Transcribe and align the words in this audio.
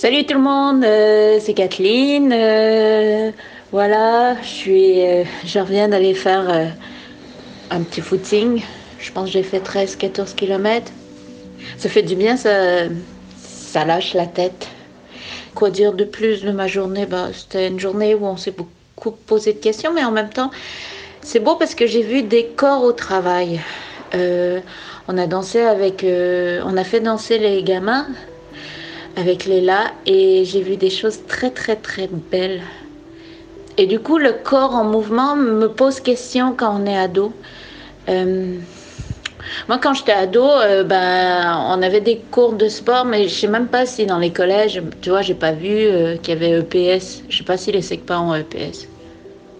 Salut 0.00 0.24
tout 0.24 0.32
le 0.32 0.40
monde, 0.40 0.82
euh, 0.82 1.38
c'est 1.40 1.52
Kathleen. 1.52 2.32
Euh, 2.32 3.32
voilà, 3.70 4.34
je 4.40 4.46
suis, 4.48 5.06
euh, 5.06 5.24
reviens 5.56 5.88
d'aller 5.88 6.14
faire 6.14 6.72
un 7.70 7.82
petit 7.82 8.00
footing. 8.00 8.62
Je 8.98 9.12
pense 9.12 9.26
que 9.26 9.32
j'ai 9.32 9.42
fait 9.42 9.60
13-14 9.60 10.34
km. 10.34 10.90
Ça 11.76 11.90
fait 11.90 12.02
du 12.02 12.16
bien, 12.16 12.38
ça, 12.38 12.84
ça 13.36 13.84
lâche 13.84 14.14
la 14.14 14.24
tête. 14.24 14.68
Quoi 15.54 15.68
dire 15.68 15.92
de 15.92 16.04
plus 16.04 16.40
de 16.44 16.50
ma 16.50 16.66
journée? 16.66 17.04
Bah, 17.04 17.28
C'était 17.34 17.68
une 17.68 17.78
journée 17.78 18.14
où 18.14 18.24
on 18.24 18.38
s'est 18.38 18.52
beaucoup 18.52 18.70
posé 19.08 19.52
de 19.52 19.58
questions, 19.58 19.92
mais 19.92 20.04
en 20.04 20.10
même 20.10 20.30
temps, 20.30 20.50
c'est 21.22 21.40
beau 21.40 21.56
parce 21.56 21.74
que 21.74 21.86
j'ai 21.86 22.02
vu 22.02 22.22
des 22.22 22.46
corps 22.46 22.84
au 22.84 22.92
travail. 22.92 23.60
on 24.14 25.18
a 25.18 25.26
dansé 25.26 25.60
avec, 25.60 26.04
on 26.04 26.76
a 26.76 26.84
fait 26.84 27.00
danser 27.00 27.38
les 27.38 27.62
gamins 27.62 28.06
avec 29.16 29.44
Léla 29.46 29.92
et 30.06 30.44
j'ai 30.44 30.62
vu 30.62 30.76
des 30.76 30.90
choses 30.90 31.20
très 31.26 31.50
très 31.50 31.76
très 31.76 32.08
belles. 32.08 32.62
Et 33.76 33.86
du 33.86 33.98
coup, 33.98 34.18
le 34.18 34.32
corps 34.32 34.74
en 34.74 34.84
mouvement 34.84 35.36
me 35.36 35.66
pose 35.66 36.00
question 36.00 36.54
quand 36.54 36.82
on 36.82 36.86
est 36.86 36.98
ado. 36.98 37.32
Euh, 38.08 38.58
moi, 39.68 39.78
quand 39.78 39.94
j'étais 39.94 40.12
ado, 40.12 40.44
euh, 40.44 40.84
ben, 40.84 41.64
on 41.68 41.82
avait 41.82 42.00
des 42.00 42.20
cours 42.30 42.52
de 42.52 42.68
sport, 42.68 43.04
mais 43.04 43.28
je 43.28 43.34
sais 43.34 43.46
même 43.46 43.66
pas 43.66 43.86
si 43.86 44.06
dans 44.06 44.18
les 44.18 44.30
collèges, 44.30 44.82
tu 45.00 45.10
vois, 45.10 45.22
j'ai 45.22 45.34
pas 45.34 45.52
vu 45.52 45.68
euh, 45.70 46.16
qu'il 46.16 46.34
y 46.34 46.36
avait 46.36 46.60
EPS. 46.60 47.22
Je 47.28 47.38
sais 47.38 47.44
pas 47.44 47.56
si 47.56 47.72
les 47.72 47.82
SECPA 47.82 48.20
ont 48.20 48.34
EPS. 48.34 48.88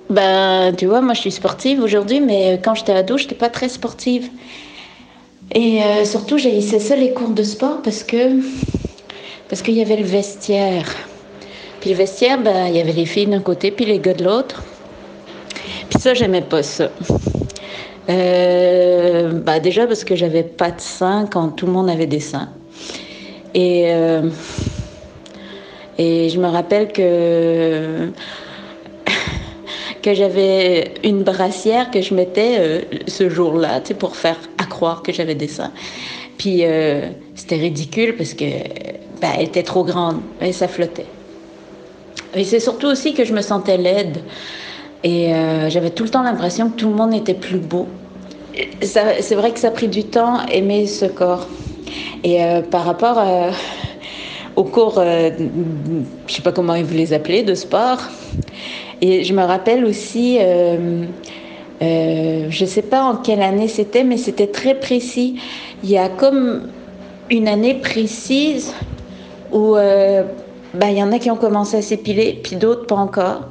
Ben, 0.09 0.75
tu 0.77 0.87
vois, 0.87 1.01
moi, 1.01 1.15
je 1.15 1.21
suis 1.21 1.33
sportive 1.33 1.83
aujourd'hui, 1.83 2.21
mais 2.21 2.61
quand 2.63 2.75
j'étais 2.75 2.93
ado, 2.93 3.17
j'étais 3.17 3.35
pas 3.35 3.49
très 3.49 3.69
sportive. 3.69 4.29
Et 5.53 5.81
surtout, 6.05 6.39
j'ai 6.39 6.61
ça 6.61 6.95
les 6.95 7.13
cours 7.13 7.31
de 7.31 7.43
sport 7.43 7.83
parce 7.83 8.05
que 8.05 8.39
parce 9.49 9.63
qu'il 9.63 9.75
y 9.75 9.83
avait 9.83 9.97
le 9.97 10.05
vestiaire. 10.05 10.87
Puis 11.81 11.91
le 11.91 11.97
vestiaire, 11.97 12.39
ben, 12.39 12.69
il 12.69 12.77
y 12.77 12.81
avait 12.81 12.93
les 12.93 13.07
filles 13.07 13.27
d'un 13.27 13.41
côté, 13.41 13.73
puis 13.73 13.85
les 13.85 13.99
gars 13.99 14.15
de 14.15 14.23
l'autre. 14.23 14.63
Puis 15.89 16.01
ça, 16.01 16.15
j'aimais 16.15 16.43
pas 16.43 16.63
ça. 16.63 16.89
Euh, 18.09 19.33
bah 19.33 19.61
déjà 19.61 19.87
parce 19.87 20.05
que 20.05 20.17
j'avais 20.17 20.43
pas 20.43 20.71
de 20.71 20.81
seins 20.81 21.27
quand 21.31 21.49
tout 21.51 21.67
le 21.67 21.73
monde 21.73 21.91
avait 21.91 22.07
des 22.07 22.21
seins. 22.21 22.49
Et, 23.55 23.85
euh, 23.89 24.29
et 25.99 26.29
je 26.29 26.41
me 26.41 26.47
rappelle 26.49 26.93
que, 26.93 28.11
que 30.03 30.15
j'avais 30.15 30.95
une 31.05 31.23
brassière 31.23 31.91
que 31.91 32.01
je 32.01 32.15
mettais 32.15 32.57
euh, 32.59 32.81
ce 33.07 33.29
jour-là, 33.29 33.81
pour 33.99 34.17
faire 34.17 34.39
accroire 34.59 35.03
que 35.03 35.13
j'avais 35.13 35.35
des 35.35 35.49
seins. 35.49 35.73
Puis 36.39 36.63
c'était 37.35 37.57
ridicule 37.57 38.17
parce 38.17 38.33
que 38.33 38.47
elle 39.21 39.43
était 39.43 39.63
trop 39.63 39.85
grande 39.85 40.21
et 40.41 40.53
ça 40.53 40.69
flottait. 40.69 41.05
Et 42.35 42.45
c'est 42.45 42.61
surtout 42.61 42.87
aussi 42.87 43.13
que 43.13 43.25
je 43.25 43.35
me 43.35 43.43
sentais 43.43 43.77
laide. 43.77 44.23
Et 45.03 45.33
euh, 45.35 45.71
j'avais 45.71 45.91
tout 45.91 46.05
le 46.05 46.11
temps 46.11 46.23
l'impression 46.23 46.71
que 46.71 46.77
tout 46.77 46.89
le 46.89 46.95
monde 46.95 47.15
était 47.15 47.35
plus 47.35 47.59
beau. 47.59 47.87
C'est 48.83 49.35
vrai 49.35 49.53
que 49.53 49.59
ça 49.59 49.69
a 49.69 49.71
pris 49.71 49.89
du 49.89 50.05
temps 50.05 50.47
aimer 50.47 50.87
ce 50.87 51.07
corps. 51.07 51.47
Et 52.25 52.43
euh, 52.43 52.63
par 52.63 52.85
rapport 52.85 53.19
euh, 53.19 53.51
aux 54.57 54.65
cours, 54.65 54.95
je 54.97 55.31
je 56.27 56.35
sais 56.35 56.43
pas 56.43 56.53
comment 56.53 56.81
vous 56.81 56.95
les 56.95 57.13
appelez, 57.13 57.43
de 57.43 57.55
sport, 57.55 57.99
et 59.01 59.25
je 59.25 59.33
me 59.33 59.43
rappelle 59.43 59.85
aussi, 59.85 60.39
je 61.81 62.65
sais 62.67 62.83
pas 62.83 63.03
en 63.03 63.17
quelle 63.17 63.43
année 63.43 63.69
c'était, 63.69 64.05
mais 64.05 64.19
c'était 64.19 64.49
très 64.49 64.75
précis. 64.75 65.41
Il 65.83 65.91
y 65.91 65.97
a 65.97 66.09
comme 66.09 66.69
une 67.31 67.49
année 67.49 67.75
précise 67.75 68.75
où 69.53 69.77
euh, 69.77 70.25
ben, 70.75 70.89
il 70.89 70.99
y 70.99 71.03
en 71.03 71.13
a 71.13 71.19
qui 71.19 71.31
ont 71.31 71.37
commencé 71.37 71.77
à 71.77 71.83
s'épiler, 71.83 72.39
puis 72.43 72.57
d'autres 72.57 72.87
pas 72.87 72.97
encore. 72.97 73.49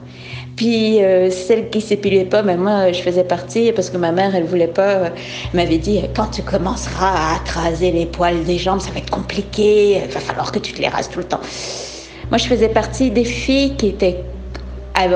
Puis 0.59 1.01
euh, 1.01 1.31
celles 1.31 1.69
qui 1.69 1.79
s'épilaient 1.79 2.25
pas, 2.25 2.41
ben 2.41 2.59
moi 2.59 2.91
je 2.91 3.01
faisais 3.01 3.23
partie 3.23 3.71
parce 3.71 3.89
que 3.89 3.95
ma 3.95 4.11
mère 4.11 4.35
elle 4.35 4.43
voulait 4.43 4.67
pas, 4.67 4.89
euh, 4.89 5.09
m'avait 5.53 5.77
dit 5.77 6.01
quand 6.13 6.27
tu 6.27 6.41
commenceras 6.41 7.35
à 7.35 7.39
craser 7.45 7.91
les 7.91 8.05
poils 8.05 8.43
des 8.43 8.57
jambes, 8.57 8.81
ça 8.81 8.91
va 8.91 8.99
être 8.99 9.09
compliqué, 9.09 10.01
il 10.03 10.11
va 10.11 10.19
falloir 10.19 10.51
que 10.51 10.59
tu 10.59 10.73
te 10.73 10.81
les 10.81 10.89
rases 10.89 11.09
tout 11.09 11.19
le 11.19 11.23
temps. 11.23 11.39
Moi 12.29 12.39
je 12.39 12.45
faisais 12.45 12.67
partie 12.67 13.09
des 13.09 13.23
filles 13.23 13.77
qui 13.77 13.87
étaient 13.87 14.17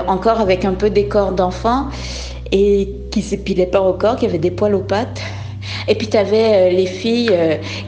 encore 0.07 0.39
avec 0.39 0.63
un 0.63 0.75
peu 0.75 0.89
des 0.89 1.09
corps 1.09 1.33
d'enfant 1.33 1.87
et 2.53 2.87
qui 3.11 3.21
s'épilaient 3.21 3.65
pas 3.65 3.81
au 3.81 3.95
corps, 3.95 4.15
qui 4.15 4.25
avaient 4.25 4.37
des 4.37 4.51
poils 4.51 4.75
aux 4.75 4.79
pattes. 4.79 5.21
Et 5.89 5.95
puis 5.95 6.07
tu 6.07 6.15
avais 6.15 6.71
les 6.71 6.85
filles 6.85 7.37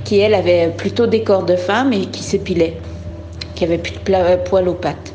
qui, 0.04 0.20
elles, 0.20 0.34
avaient 0.34 0.74
plutôt 0.76 1.08
des 1.08 1.24
corps 1.24 1.46
de 1.46 1.56
femmes 1.56 1.94
et 1.94 2.08
qui 2.08 2.22
s'épilaient 2.22 2.74
qui 3.56 3.64
avait 3.64 3.78
plus 3.78 3.94
de 3.94 4.00
euh, 4.14 4.38
poils 4.38 4.68
aux 4.68 4.74
pattes. 4.74 5.14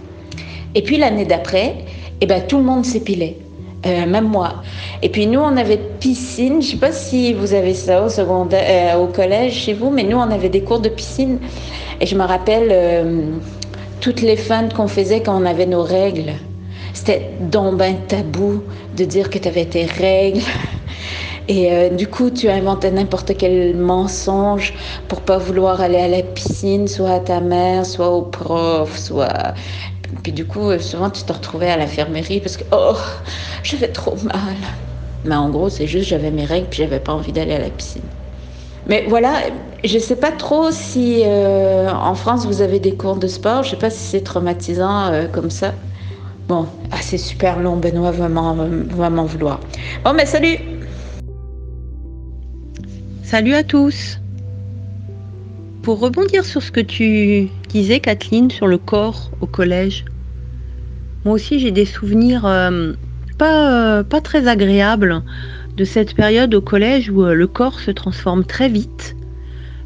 Et 0.75 0.83
puis 0.83 0.97
l'année 0.97 1.25
d'après, 1.25 1.77
eh 2.21 2.27
ben, 2.27 2.43
tout 2.47 2.59
le 2.59 2.65
monde 2.65 2.85
s'épilait. 2.85 3.37
Euh, 3.87 4.05
même 4.07 4.29
moi. 4.29 4.63
Et 5.03 5.09
puis 5.09 5.27
nous, 5.27 5.41
on 5.41 5.57
avait 5.57 5.79
piscine. 5.79 6.61
Je 6.61 6.73
sais 6.73 6.77
pas 6.77 6.93
si 6.93 7.33
vous 7.33 7.55
avez 7.55 7.73
ça 7.73 8.05
au 8.05 8.11
secondaire, 8.11 8.95
euh, 8.95 9.03
au 9.03 9.07
collège 9.07 9.55
chez 9.55 9.73
vous, 9.73 9.91
mais 9.91 10.03
nous, 10.03 10.19
on 10.19 10.31
avait 10.31 10.51
des 10.51 10.63
cours 10.63 10.81
de 10.81 10.91
piscine. 10.91 11.39
Et 11.99 12.07
je 12.07 12.15
me 12.15 12.25
rappelle 12.25 12.75
toutes 14.01 14.23
les 14.23 14.37
feintes 14.37 14.75
qu'on 14.75 14.89
faisait 14.89 15.23
quand 15.23 15.41
on 15.41 15.45
avait 15.45 15.67
nos 15.67 15.83
règles. 15.83 16.33
C'était 16.95 17.31
donc 17.41 17.77
ben 17.77 17.97
tabou 18.09 18.63
de 18.97 19.05
dire 19.05 19.31
que 19.31 19.39
tu 19.39 19.49
avais 19.49 19.67
tes 19.67 19.85
règles. 19.85 20.41
Et 21.49 21.73
euh, 21.73 21.89
du 21.89 22.07
coup, 22.07 22.31
tu 22.31 22.49
inventais 22.49 22.93
n'importe 22.93 23.37
quel 23.37 23.77
mensonge 23.77 24.73
pour 25.09 25.21
pas 25.21 25.39
vouloir 25.39 25.81
aller 25.81 25.99
à 25.99 26.07
la 26.07 26.23
piscine, 26.23 26.87
soit 26.87 27.11
à 27.11 27.19
ta 27.21 27.41
mère, 27.41 27.85
soit 27.85 28.09
au 28.09 28.23
prof, 28.23 28.97
soit. 28.97 29.55
Puis 30.23 30.33
du 30.33 30.45
coup, 30.45 30.71
euh, 30.71 30.79
souvent, 30.79 31.11
tu 31.11 31.23
te 31.23 31.33
retrouvais 31.33 31.71
à 31.71 31.77
l'infirmerie 31.77 32.41
parce 32.41 32.57
que, 32.57 32.65
oh, 32.73 32.97
j'avais 33.63 33.89
trop 33.89 34.17
mal. 34.25 34.57
Mais 35.25 35.35
en 35.35 35.51
gros, 35.51 35.69
c'est 35.69 35.87
juste 35.87 36.09
j'avais 36.09 36.31
mes 36.31 36.45
règles 36.45 36.67
puis 36.69 36.83
j'avais 36.83 37.01
pas 37.01 37.13
envie 37.13 37.33
d'aller 37.33 37.55
à 37.55 37.59
la 37.59 37.71
piscine. 37.71 38.03
Mais 38.87 39.05
voilà, 39.09 39.35
je 39.85 39.99
sais 39.99 40.17
pas 40.17 40.33
trop 40.33 40.71
si 40.71 41.23
euh, 41.25 41.91
en 41.91 42.15
France 42.15 42.47
vous 42.47 42.63
avez 42.63 42.81
des 42.81 42.95
cours 42.95 43.17
de 43.17 43.29
sport. 43.29 43.63
Je 43.63 43.71
sais 43.71 43.77
pas 43.77 43.91
si 43.91 43.99
c'est 43.99 44.23
traumatisant 44.23 45.29
comme 45.33 45.51
ça. 45.51 45.75
Bon, 46.49 46.67
ah, 46.91 46.97
c'est 47.01 47.19
super 47.19 47.61
long, 47.61 47.77
Benoît 47.77 48.11
va 48.11 48.29
m'en 48.29 49.25
vouloir. 49.25 49.61
Bon, 50.05 50.15
mais 50.15 50.27
salut! 50.27 50.59
Salut 53.31 53.55
à 53.55 53.63
tous. 53.63 54.19
Pour 55.85 56.01
rebondir 56.01 56.45
sur 56.45 56.61
ce 56.61 56.73
que 56.73 56.81
tu 56.81 57.49
disais, 57.73 58.01
Kathleen, 58.01 58.51
sur 58.51 58.67
le 58.67 58.79
corps 58.79 59.31
au 59.41 59.47
collège, 59.47 60.05
moi 61.25 61.35
aussi 61.35 61.61
j'ai 61.61 61.71
des 61.71 61.85
souvenirs 61.85 62.47
euh, 62.47 62.93
pas, 63.39 63.99
euh, 63.99 64.03
pas 64.03 64.21
très 64.21 64.49
agréables 64.49 65.23
de 65.77 65.85
cette 65.85 66.15
période 66.15 66.55
au 66.55 66.61
collège 66.61 67.11
où 67.11 67.23
euh, 67.23 67.35
le 67.35 67.47
corps 67.47 67.81
se 67.81 67.91
transforme 67.91 68.45
très 68.45 68.69
vite 68.69 69.17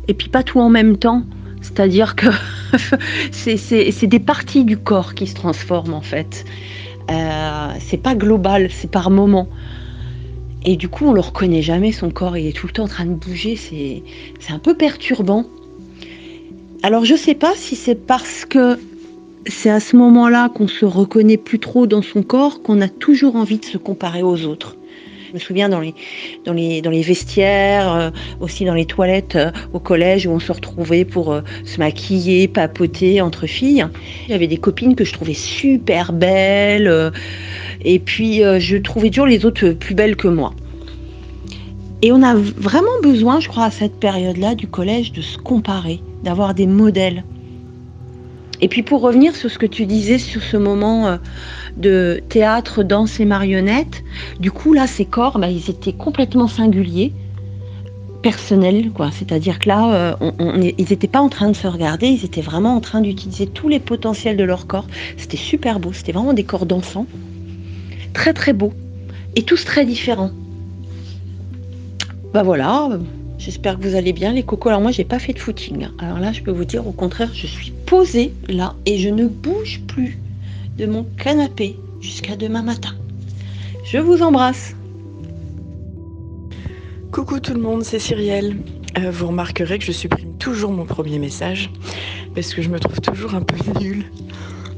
et 0.09 0.15
puis 0.15 0.28
pas 0.28 0.43
tout 0.43 0.61
en 0.61 0.71
même 0.71 0.97
temps. 0.97 1.25
C'est-à-dire 1.61 2.15
que 2.15 2.27
c'est 3.33 4.06
des 4.06 4.21
parties 4.21 4.65
du 4.65 4.77
corps 4.77 5.15
qui 5.15 5.27
se 5.27 5.34
transforment 5.34 5.94
en 5.94 6.03
fait. 6.03 6.44
c'est 7.78 8.03
pas 8.03 8.15
global, 8.15 8.69
c'est 8.71 8.91
par 8.91 9.11
moment. 9.11 9.49
Et 10.67 10.77
du 10.77 10.89
coup, 10.89 11.06
on 11.06 11.12
le 11.12 11.21
reconnaît 11.21 11.62
jamais, 11.62 11.93
son 11.93 12.11
corps, 12.11 12.37
il 12.37 12.47
est 12.47 12.53
tout 12.53 12.67
le 12.67 12.73
temps 12.73 12.84
en 12.84 12.89
train 12.89 13.06
de 13.06 13.15
bouger, 13.15 13.56
c'est 13.56 14.03
un 14.53 14.59
peu 14.59 14.75
perturbant. 14.75 15.47
Alors, 16.87 17.06
je 17.06 17.15
sais 17.15 17.33
pas 17.33 17.55
si 17.56 17.77
c'est 17.77 17.95
parce 17.95 18.45
que 18.45 18.78
c'est 19.47 19.71
à 19.71 19.81
ce 19.81 19.97
moment-là 19.97 20.50
qu'on 20.50 20.69
se 20.69 20.84
reconnaît 20.84 21.39
plus 21.39 21.59
trop 21.59 21.87
dans 21.87 22.03
son 22.03 22.23
corps 22.23 22.62
qu'on 22.62 22.82
a 22.82 22.88
toujours 22.88 23.37
envie 23.37 23.56
de 23.56 23.64
se 23.64 23.79
comparer 23.79 24.23
aux 24.23 24.44
autres. 24.44 24.76
Je 25.29 25.32
me 25.32 25.38
souviens 25.38 25.70
dans 25.70 25.81
les 25.81 27.03
vestiaires, 27.03 27.91
euh, 27.91 28.11
aussi 28.38 28.67
dans 28.67 28.75
les 28.75 28.85
toilettes 28.85 29.37
euh, 29.37 29.50
au 29.73 29.79
collège 29.79 30.26
où 30.26 30.31
on 30.32 30.41
se 30.41 30.53
retrouvait 30.53 31.06
pour 31.06 31.32
euh, 31.32 31.41
se 31.64 31.79
maquiller, 31.79 32.49
papoter 32.49 33.23
entre 33.23 33.47
filles. 33.47 33.87
Il 34.26 34.32
y 34.32 34.35
avait 34.35 34.47
des 34.47 34.58
copines 34.58 34.94
que 34.94 35.06
je 35.06 35.14
trouvais 35.14 35.32
super 35.32 36.12
belles 36.12 37.12
et 37.82 37.99
puis 37.99 38.43
je 38.58 38.76
trouvais 38.76 39.08
toujours 39.08 39.26
les 39.26 39.47
autres 39.47 39.70
plus 39.70 39.94
belles 39.94 40.17
que 40.17 40.29
moi. 40.29 40.53
Et 42.05 42.12
on 42.12 42.23
a 42.23 42.35
vraiment 42.35 43.01
besoin, 43.03 43.41
je 43.41 43.49
crois, 43.49 43.65
à 43.65 43.71
cette 43.71 43.99
période-là 43.99 44.55
du 44.55 44.67
collège 44.67 45.12
de 45.12 45.23
se 45.23 45.39
comparer, 45.39 46.03
d'avoir 46.23 46.53
des 46.53 46.67
modèles. 46.67 47.25
Et 48.61 48.69
puis 48.69 48.83
pour 48.83 49.01
revenir 49.01 49.35
sur 49.35 49.51
ce 49.51 49.59
que 49.59 49.65
tu 49.65 49.87
disais 49.87 50.19
sur 50.19 50.43
ce 50.43 50.59
moment 50.59 51.19
de 51.79 52.23
théâtre, 52.29 52.83
danse 52.83 53.21
et 53.21 53.25
marionnettes. 53.25 54.05
Du 54.39 54.51
coup, 54.51 54.75
là, 54.75 54.87
ces 54.87 55.06
corps, 55.06 55.39
bah, 55.39 55.49
ils 55.49 55.71
étaient 55.71 55.95
complètement 55.95 56.47
singuliers, 56.47 57.15
personnels, 58.23 58.91
quoi. 58.91 59.11
C'est-à-dire 59.11 59.59
que 59.59 59.71
là, 59.71 60.19
euh, 60.21 60.73
ils 60.77 60.87
n'étaient 60.91 61.09
pas 61.09 61.21
en 61.21 61.31
train 61.31 61.49
de 61.49 61.56
se 61.56 61.67
regarder, 61.67 62.09
ils 62.09 62.27
étaient 62.27 62.43
vraiment 62.43 62.77
en 62.77 62.81
train 62.83 63.01
d'utiliser 63.01 63.47
tous 63.47 63.71
les 63.71 63.81
potentiels 63.81 64.37
de 64.37 64.45
leur 64.45 64.67
corps. 64.67 64.89
C'était 65.17 65.39
super 65.39 65.81
beau, 65.81 65.95
c'était 65.95 66.12
vraiment 66.12 66.35
des 66.35 66.45
corps 66.45 66.67
d'enfants. 66.67 67.06
Très, 68.12 68.35
très 68.35 68.53
beau. 68.53 68.75
et 69.37 69.43
tous 69.43 69.65
très 69.65 69.87
différents. 69.87 70.31
Bah 72.34 72.42
voilà, 72.42 72.88
j'espère 73.38 73.78
que 73.78 73.86
vous 73.86 73.94
allez 73.94 74.12
bien 74.12 74.32
les 74.32 74.42
cocos. 74.42 74.69
Alors 74.69 74.81
moi 74.81 74.90
j'ai 74.90 75.04
pas 75.04 75.20
fait 75.20 75.32
de 75.32 75.38
footing. 75.38 75.86
Alors 76.00 76.19
là 76.19 76.32
je 76.32 76.42
peux 76.42 76.50
vous 76.50 76.64
dire 76.64 76.84
au 76.84 76.90
contraire 76.90 77.31
je 77.32 77.46
suis 77.46 77.70
posée 77.86 78.34
là 78.48 78.75
et 78.86 78.98
je 78.98 79.08
ne 79.08 79.28
bouge 79.28 79.82
plus 79.86 80.19
de 80.76 80.86
mon 80.86 81.04
canapé 81.16 81.78
jusqu'à 82.00 82.34
demain 82.34 82.64
matin. 82.64 82.90
Je 83.84 83.98
vous 83.98 84.20
embrasse. 84.20 84.75
Coucou 87.12 87.38
tout 87.38 87.54
le 87.54 87.60
monde, 87.60 87.84
c'est 87.84 88.00
Cyrielle. 88.00 88.56
Euh, 88.98 89.12
vous 89.12 89.28
remarquerez 89.28 89.78
que 89.78 89.84
je 89.84 89.92
supprime 89.92 90.36
toujours 90.38 90.72
mon 90.72 90.86
premier 90.86 91.20
message 91.20 91.70
parce 92.34 92.52
que 92.52 92.62
je 92.62 92.69
me 92.69 92.81
trouve 92.81 93.00
toujours 93.00 93.36
un 93.36 93.42
peu 93.42 93.54
nulle 93.78 94.06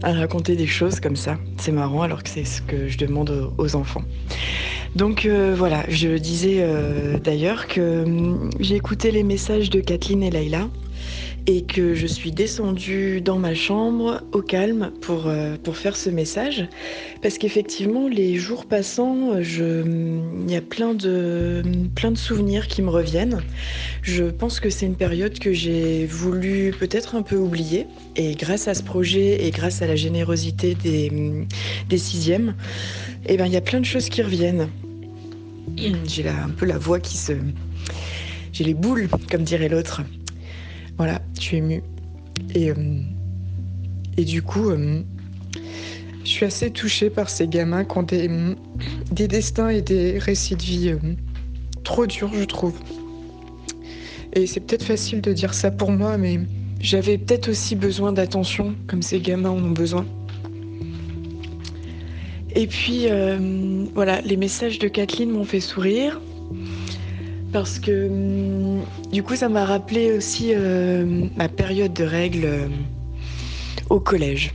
à 0.02 0.12
raconter 0.12 0.56
des 0.56 0.66
choses 0.66 1.00
comme 1.00 1.16
ça. 1.16 1.38
C'est 1.56 1.72
marrant 1.72 2.02
alors 2.02 2.22
que 2.22 2.28
c'est 2.28 2.44
ce 2.44 2.60
que 2.60 2.86
je 2.88 2.98
demande 2.98 3.50
aux 3.56 3.76
enfants. 3.76 4.02
Donc 4.96 5.26
euh, 5.26 5.54
voilà, 5.54 5.84
je 5.88 6.08
disais 6.16 6.60
euh, 6.60 7.18
d'ailleurs 7.18 7.66
que 7.66 8.04
hum, 8.04 8.48
j'ai 8.60 8.76
écouté 8.76 9.10
les 9.10 9.24
messages 9.24 9.68
de 9.68 9.80
Kathleen 9.80 10.22
et 10.22 10.30
Layla 10.30 10.70
et 11.46 11.64
que 11.64 11.94
je 11.94 12.06
suis 12.06 12.32
descendue 12.32 13.20
dans 13.20 13.38
ma 13.38 13.54
chambre 13.54 14.22
au 14.32 14.40
calme 14.40 14.90
pour, 15.02 15.26
euh, 15.26 15.56
faire 15.74 15.96
ce 15.96 16.08
message. 16.08 16.66
Parce 17.20 17.36
qu'effectivement, 17.36 18.08
les 18.08 18.36
jours 18.36 18.64
passant, 18.64 19.42
je, 19.42 19.84
il 19.84 20.50
y 20.50 20.56
a 20.56 20.62
plein 20.62 20.94
de, 20.94 21.62
plein 21.94 22.10
de 22.10 22.16
souvenirs 22.16 22.66
qui 22.66 22.80
me 22.80 22.88
reviennent. 22.88 23.42
Je 24.00 24.24
pense 24.24 24.58
que 24.60 24.70
c'est 24.70 24.86
une 24.86 24.96
période 24.96 25.38
que 25.38 25.52
j'ai 25.52 26.06
voulu 26.06 26.74
peut-être 26.76 27.14
un 27.14 27.22
peu 27.22 27.36
oublier. 27.36 27.86
Et 28.16 28.34
grâce 28.34 28.66
à 28.66 28.74
ce 28.74 28.82
projet 28.82 29.46
et 29.46 29.50
grâce 29.50 29.82
à 29.82 29.86
la 29.86 29.94
générosité 29.94 30.74
des, 30.74 31.12
des 31.88 31.98
sixièmes, 31.98 32.54
eh 33.26 33.36
ben, 33.36 33.46
il 33.46 33.52
y 33.52 33.56
a 33.56 33.60
plein 33.60 33.80
de 33.80 33.84
choses 33.86 34.08
qui 34.08 34.22
reviennent. 34.22 34.68
J'ai 35.76 36.28
un 36.28 36.48
peu 36.48 36.66
la 36.66 36.78
voix 36.78 37.00
qui 37.00 37.16
se... 37.16 37.32
J'ai 38.52 38.64
les 38.64 38.74
boules, 38.74 39.08
comme 39.30 39.42
dirait 39.42 39.68
l'autre. 39.68 40.02
Voilà, 40.96 41.20
je 41.36 41.40
suis 41.40 41.56
émue. 41.58 41.82
Et, 42.54 42.70
euh, 42.70 42.74
et 44.16 44.24
du 44.24 44.42
coup, 44.42 44.70
euh, 44.70 45.02
je 46.24 46.28
suis 46.28 46.46
assez 46.46 46.70
touchée 46.70 47.10
par 47.10 47.28
ces 47.28 47.46
gamins 47.46 47.84
qui 47.84 47.98
ont 47.98 48.02
des, 48.02 48.30
des 49.12 49.28
destins 49.28 49.68
et 49.68 49.82
des 49.82 50.18
récits 50.18 50.56
de 50.56 50.62
vie 50.62 50.88
euh, 50.88 51.14
trop 51.84 52.06
durs, 52.06 52.32
je 52.34 52.44
trouve. 52.44 52.74
Et 54.32 54.46
c'est 54.46 54.60
peut-être 54.60 54.84
facile 54.84 55.20
de 55.20 55.32
dire 55.32 55.54
ça 55.54 55.70
pour 55.70 55.90
moi, 55.90 56.16
mais 56.18 56.40
j'avais 56.80 57.18
peut-être 57.18 57.50
aussi 57.50 57.76
besoin 57.76 58.12
d'attention, 58.12 58.74
comme 58.86 59.02
ces 59.02 59.20
gamins 59.20 59.50
en 59.50 59.62
ont 59.62 59.70
besoin. 59.70 60.06
Et 62.56 62.66
puis, 62.66 63.06
voilà, 63.94 64.20
les 64.22 64.36
messages 64.36 64.80
de 64.80 64.88
Kathleen 64.88 65.30
m'ont 65.30 65.44
fait 65.44 65.60
sourire 65.60 66.20
parce 67.56 67.78
que 67.78 68.06
hum, 68.06 68.84
du 69.10 69.22
coup 69.22 69.34
ça 69.34 69.48
m'a 69.48 69.64
rappelé 69.64 70.12
aussi 70.12 70.52
euh, 70.52 71.26
ma 71.36 71.48
période 71.48 71.94
de 71.94 72.04
règles 72.04 72.44
euh, 72.44 72.68
au 73.88 73.98
collège. 73.98 74.52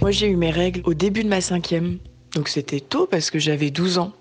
Moi 0.00 0.12
j'ai 0.12 0.28
eu 0.28 0.36
mes 0.36 0.50
règles 0.50 0.80
au 0.84 0.94
début 0.94 1.24
de 1.24 1.28
ma 1.28 1.42
cinquième, 1.42 1.98
donc 2.34 2.48
c'était 2.48 2.80
tôt 2.80 3.06
parce 3.06 3.30
que 3.30 3.38
j'avais 3.38 3.70
12 3.70 3.98
ans. 3.98 4.12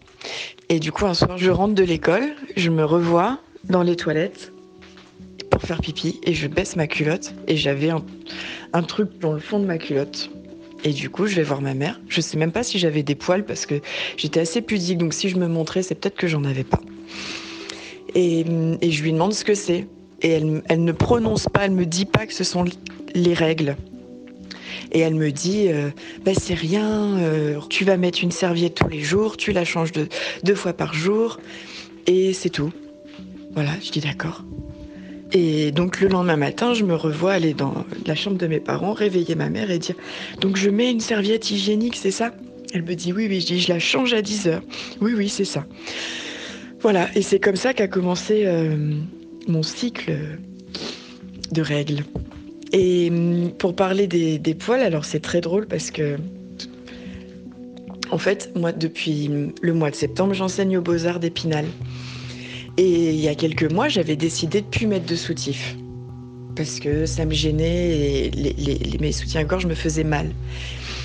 Et 0.68 0.80
du 0.80 0.92
coup 0.92 1.06
un 1.06 1.13
soir 1.13 1.38
je 1.38 1.50
rentre 1.50 1.74
de 1.74 1.83
l'école, 1.83 2.36
je 2.57 2.69
me 2.69 2.83
revois 2.83 3.39
dans 3.63 3.81
les 3.81 3.95
toilettes 3.95 4.51
pour 5.50 5.62
faire 5.62 5.80
pipi 5.80 6.19
et 6.24 6.33
je 6.33 6.47
baisse 6.47 6.75
ma 6.75 6.88
culotte 6.88 7.33
et 7.47 7.56
j'avais 7.56 7.92
un 8.74 8.83
truc 8.83 9.19
dans 9.19 9.31
le 9.31 9.39
fond 9.39 9.59
de 9.59 9.65
ma 9.65 9.77
culotte. 9.77 10.31
Et 10.86 10.94
du 10.94 11.10
coup, 11.10 11.26
je 11.26 11.36
vais 11.36 11.44
voir 11.44 11.62
ma 11.62 11.74
mère. 11.74 12.00
Je 12.08 12.22
sais 12.22 12.38
même 12.38 12.52
pas 12.52 12.64
si 12.64 12.78
j'avais 12.78 13.02
des 13.02 13.16
poils 13.16 13.44
parce 13.44 13.66
que 13.66 13.82
j'étais 14.18 14.40
assez 14.40 14.62
pudique. 14.62 15.00
Donc 15.00 15.16
si 15.16 15.30
je 15.30 15.36
me 15.36 15.48
montrais, 15.48 15.82
c'est 15.82 15.96
peut-être 15.96 16.16
que 16.16 16.28
j'en 16.28 16.44
avais 16.44 16.64
pas. 16.64 16.80
Et, 18.14 18.46
je 18.46 19.04
lui 19.04 19.12
demande 19.12 19.34
ce 19.34 19.44
que 19.44 19.56
c'est. 19.56 19.88
Et 20.22 20.30
elle, 20.30 20.84
ne 20.84 20.92
prononce 20.92 21.48
pas, 21.52 21.66
elle 21.66 21.72
me 21.72 21.86
dit 21.86 22.06
pas 22.06 22.28
que 22.28 22.34
ce 22.34 22.44
sont 22.44 22.64
les 23.16 23.34
règles. 23.34 23.76
Et 24.92 25.00
elle 25.00 25.16
me 25.16 25.32
dit, 25.32 25.68
euh, 25.70 25.90
bah, 26.24 26.32
c'est 26.40 26.54
rien, 26.54 27.18
euh, 27.18 27.60
tu 27.70 27.84
vas 27.84 27.98
mettre 27.98 28.24
une 28.24 28.31
serviette 28.31 28.76
tous 28.76 28.88
les 28.88 29.02
jours, 29.02 29.36
tu 29.36 29.52
la 29.52 29.66
changes 29.66 29.92
deux 30.44 30.56
fois 30.56 30.74
par 30.74 30.94
jour, 30.94 31.40
et 32.08 32.31
c'est 32.31 32.50
tout. 32.50 32.72
Voilà, 33.54 33.72
je 33.84 33.92
dis 33.92 34.00
d'accord. 34.00 34.44
Et 35.31 35.72
donc 35.72 36.01
le 36.01 36.07
lendemain 36.07 36.38
matin, 36.38 36.74
je 36.74 36.83
me 36.83 36.95
revois 36.95 37.33
aller 37.33 37.54
dans 37.54 37.86
la 38.06 38.16
chambre 38.16 38.38
de 38.38 38.48
mes 38.48 38.60
parents, 38.60 38.94
réveiller 38.94 39.36
ma 39.36 39.50
mère 39.50 39.72
et 39.72 39.80
dire, 39.80 39.95
donc 40.39 40.56
je 40.56 40.69
mets 40.69 40.92
une 40.92 41.00
serviette 41.00 41.50
hygiénique, 41.51 41.95
c'est 41.95 42.12
ça? 42.12 42.31
Elle 42.74 42.83
me 42.83 42.95
dit, 42.95 43.13
oui, 43.13 43.27
oui, 43.30 43.42
je 43.42 43.48
dis, 43.48 43.60
je 43.60 43.72
la 43.72 43.80
change 43.80 44.13
à 44.13 44.22
10 44.22 44.48
heures. 44.48 44.62
Oui, 45.01 45.13
oui, 45.16 45.30
c'est 45.30 45.45
ça. 45.45 45.66
Voilà, 46.81 47.10
et 47.16 47.22
c'est 47.22 47.39
comme 47.39 47.56
ça 47.56 47.74
qu'a 47.74 47.88
commencé 47.88 48.44
euh, 48.45 48.94
mon 49.48 49.63
cycle 49.63 50.18
de 51.51 51.62
règles. 51.62 52.04
Et 52.74 53.10
hum, 53.10 53.51
pour 53.57 53.75
parler 53.75 54.07
des, 54.07 54.54
poils, 54.54 54.81
alors 54.81 55.06
c'est 55.06 55.21
très 55.21 55.42
drôle 55.42 55.66
parce 55.68 55.92
que, 55.92 56.18
en 58.12 58.18
fait, 58.18 58.51
moi, 58.56 58.71
depuis 58.71 59.30
le 59.62 59.74
mois 59.74 59.89
de 59.89 59.95
septembre, 59.95 60.33
j'enseigne 60.33 60.78
aux 60.78 60.81
Beaux-Arts 60.81 61.19
d'Épinal. 61.19 61.66
Et 62.77 63.10
il 63.10 63.19
y 63.19 63.27
a 63.27 63.36
quelques 63.36 63.72
mois, 63.72 63.88
j'avais 63.88 64.16
décidé 64.16 64.62
de 64.62 64.66
plus 64.66 64.88
mettre 64.88 65.06
de 65.06 65.16
soutif. 65.16 65.75
Parce 66.56 66.80
que 66.80 67.06
ça 67.06 67.25
me 67.25 67.33
gênait 67.33 68.30
et 68.33 68.98
mes 69.00 69.12
soutiens-gorge 69.12 69.66
me 69.66 69.75
faisaient 69.75 70.04
mal. 70.04 70.31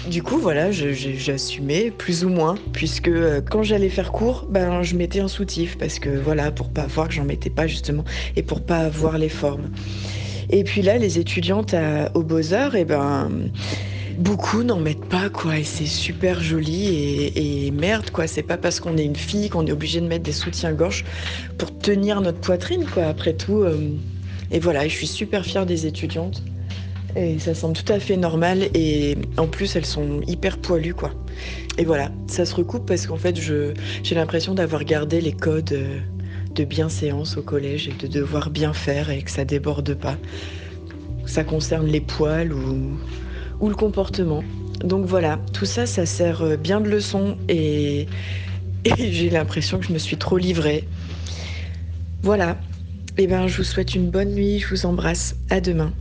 Du 0.08 0.22
coup, 0.22 0.38
voilà, 0.38 0.70
j'assumais 0.72 1.90
plus 1.90 2.25
ou 2.25 2.31
moins, 2.31 2.55
puisque 2.72 3.08
euh, 3.08 3.43
quand 3.43 3.62
j'allais 3.62 3.90
faire 3.90 4.12
cours, 4.12 4.46
ben, 4.49 4.82
je 4.82 4.96
mettais 4.96 5.20
un 5.20 5.28
soutif, 5.28 5.76
parce 5.76 5.99
que 5.99 6.08
voilà, 6.08 6.50
pour 6.50 6.70
pas 6.70 6.87
voir 6.87 7.08
que 7.08 7.14
j'en 7.14 7.25
mettais 7.25 7.50
pas 7.50 7.67
justement, 7.67 8.05
et 8.34 8.43
pour 8.43 8.62
pas 8.62 8.88
voir 8.88 9.19
les 9.19 9.28
formes. 9.28 9.70
Et 10.49 10.64
puis 10.64 10.81
là, 10.81 10.96
les 10.96 11.19
étudiantes 11.19 11.75
aux 12.14 12.23
Beaux-Arts, 12.23 12.75
et 12.76 12.81
eh 12.81 12.84
ben 12.84 13.31
beaucoup 14.20 14.62
n'en 14.62 14.78
mettent 14.78 15.06
pas 15.06 15.28
quoi 15.28 15.58
et 15.58 15.64
c'est 15.64 15.87
super 15.87 16.43
joli 16.43 17.32
et, 17.34 17.70
merde 17.72 18.11
quoi 18.11 18.26
c'est 18.26 18.43
pas 18.43 18.58
parce 18.58 18.78
qu'on 18.78 18.96
est 18.96 19.05
une 19.05 19.17
fille 19.17 19.49
qu'on 19.49 19.67
est 19.67 19.72
obligé 19.72 20.00
de 20.00 20.06
mettre 20.06 20.25
des 20.25 20.32
soutiens-gorge 20.32 21.05
pour 21.58 21.76
tenir 21.78 22.20
notre 22.20 22.38
poitrine 22.40 22.84
quoi 22.84 23.05
après 23.05 23.32
tout 23.32 23.62
euh. 23.62 23.90
et 24.50 24.58
voilà 24.58 24.87
je 24.87 24.94
suis 24.94 25.06
super 25.06 25.44
fière 25.44 25.64
des 25.64 25.87
étudiantes 25.87 26.43
et 27.17 27.38
ça 27.38 27.55
semble 27.55 27.76
tout 27.76 27.93
à 27.93 27.99
fait 27.99 28.17
normal 28.17 28.69
et 28.75 29.17
en 29.37 29.46
plus 29.46 29.75
elles 29.76 29.87
sont 29.87 30.20
hyper 30.26 30.58
poilues 30.58 30.94
quoi. 30.94 31.11
Et 31.78 31.84
voilà, 31.84 32.11
ça 32.26 32.44
se 32.44 32.54
recoupe 32.54 32.87
parce 32.87 33.06
qu'en 33.06 33.16
fait 33.16 33.37
j'ai 33.37 34.14
l'impression 34.14 34.54
d'avoir 34.54 34.85
gardé 34.85 35.21
les 35.21 35.33
codes 35.33 35.73
euh, 35.73 35.99
de 36.54 36.64
bienséance 36.64 37.37
au 37.37 37.42
collège 37.42 37.88
et 37.88 37.92
de 37.92 38.06
devoir 38.06 38.50
bien 38.50 38.73
faire 38.73 39.11
et 39.11 39.23
que 39.23 39.30
ça 39.30 39.45
déborde 39.45 39.95
pas. 39.95 40.16
Ça 41.26 41.45
concerne 41.45 41.87
les 41.87 42.00
poils 42.00 42.52
ou, 42.52 42.99
ou 43.61 43.69
le 43.69 43.75
comportement. 43.75 44.43
Donc 44.83 45.05
voilà, 45.05 45.38
tout 45.52 45.67
ça, 45.67 45.87
ça 45.87 46.07
sert 46.07 46.43
euh, 46.43 46.57
bien 46.57 46.81
de 46.81 46.88
leçon 46.88 47.37
et, 47.49 48.07
j'ai 48.85 49.29
l'impression 49.29 49.79
que 49.79 49.85
je 49.85 49.93
me 49.93 49.99
suis 49.99 50.17
trop 50.17 50.38
livrée. 50.38 50.88
Voilà. 52.23 52.57
Eh 53.19 53.26
ben, 53.26 53.47
je 53.47 53.59
vous 53.59 53.64
souhaite 53.64 53.95
une 53.95 54.09
bonne 54.09 54.31
nuit, 54.31 54.59
je 54.59 54.69
vous 54.69 54.87
embrasse. 54.87 55.37
À 55.50 55.61
demain. 55.61 55.93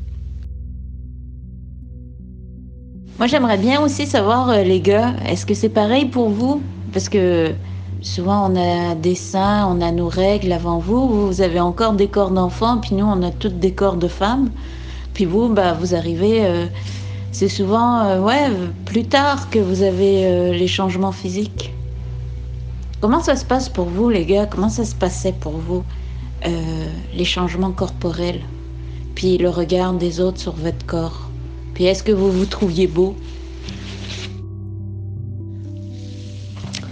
Moi, 3.17 3.27
j'aimerais 3.27 3.57
bien 3.57 3.81
aussi 3.81 4.05
savoir, 4.05 4.49
euh, 4.49 4.63
les 4.63 4.79
gars, 4.79 5.15
est-ce 5.27 5.45
que 5.45 5.53
c'est 5.53 5.67
pareil 5.67 6.05
pour 6.05 6.29
vous? 6.29 6.61
Parce 6.93 7.09
que 7.09 7.51
souvent, 8.01 8.49
on 8.49 8.55
a 8.55 8.95
des 8.95 9.15
seins, 9.15 9.67
on 9.67 9.81
a 9.81 9.91
nos 9.91 10.07
règles 10.07 10.53
avant 10.53 10.77
vous. 10.77 11.27
Vous 11.27 11.41
avez 11.41 11.59
encore 11.59 11.93
des 11.93 12.07
corps 12.07 12.31
d'enfants, 12.31 12.77
puis 12.77 12.95
nous, 12.95 13.05
on 13.05 13.21
a 13.21 13.31
toutes 13.31 13.59
des 13.59 13.73
corps 13.73 13.97
de 13.97 14.07
femmes. 14.07 14.49
Puis 15.13 15.25
vous, 15.25 15.49
bah, 15.49 15.73
vous 15.73 15.95
arrivez. 15.95 16.45
Euh, 16.45 16.67
c'est 17.31 17.49
souvent, 17.49 18.05
euh, 18.05 18.21
ouais, 18.21 18.49
plus 18.85 19.05
tard 19.05 19.49
que 19.49 19.59
vous 19.59 19.81
avez 19.81 20.51
les 20.51 20.67
changements 20.67 21.11
physiques. 21.11 21.73
Comment 23.01 23.21
ça 23.21 23.35
se 23.35 23.45
passe 23.45 23.69
pour 23.69 23.85
vous, 23.85 24.09
les 24.09 24.25
gars? 24.25 24.45
Comment 24.45 24.69
ça 24.69 24.85
se 24.85 24.95
passait 24.95 25.33
pour 25.39 25.53
vous, 25.53 25.83
les 27.15 27.25
changements 27.25 27.71
corporels? 27.71 28.41
Puis 29.15 29.37
le 29.37 29.49
regard 29.49 29.93
des 29.93 30.19
autres 30.19 30.39
sur 30.39 30.53
votre 30.53 30.85
corps? 30.85 31.29
Et 31.79 31.85
est-ce 31.85 32.03
que 32.03 32.11
vous 32.11 32.29
vous 32.29 32.45
trouviez 32.45 32.87
beau? 32.87 33.15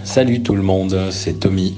Salut 0.02 0.42
tout 0.42 0.54
le 0.54 0.62
monde, 0.62 1.08
c'est 1.10 1.40
Tommy. 1.40 1.76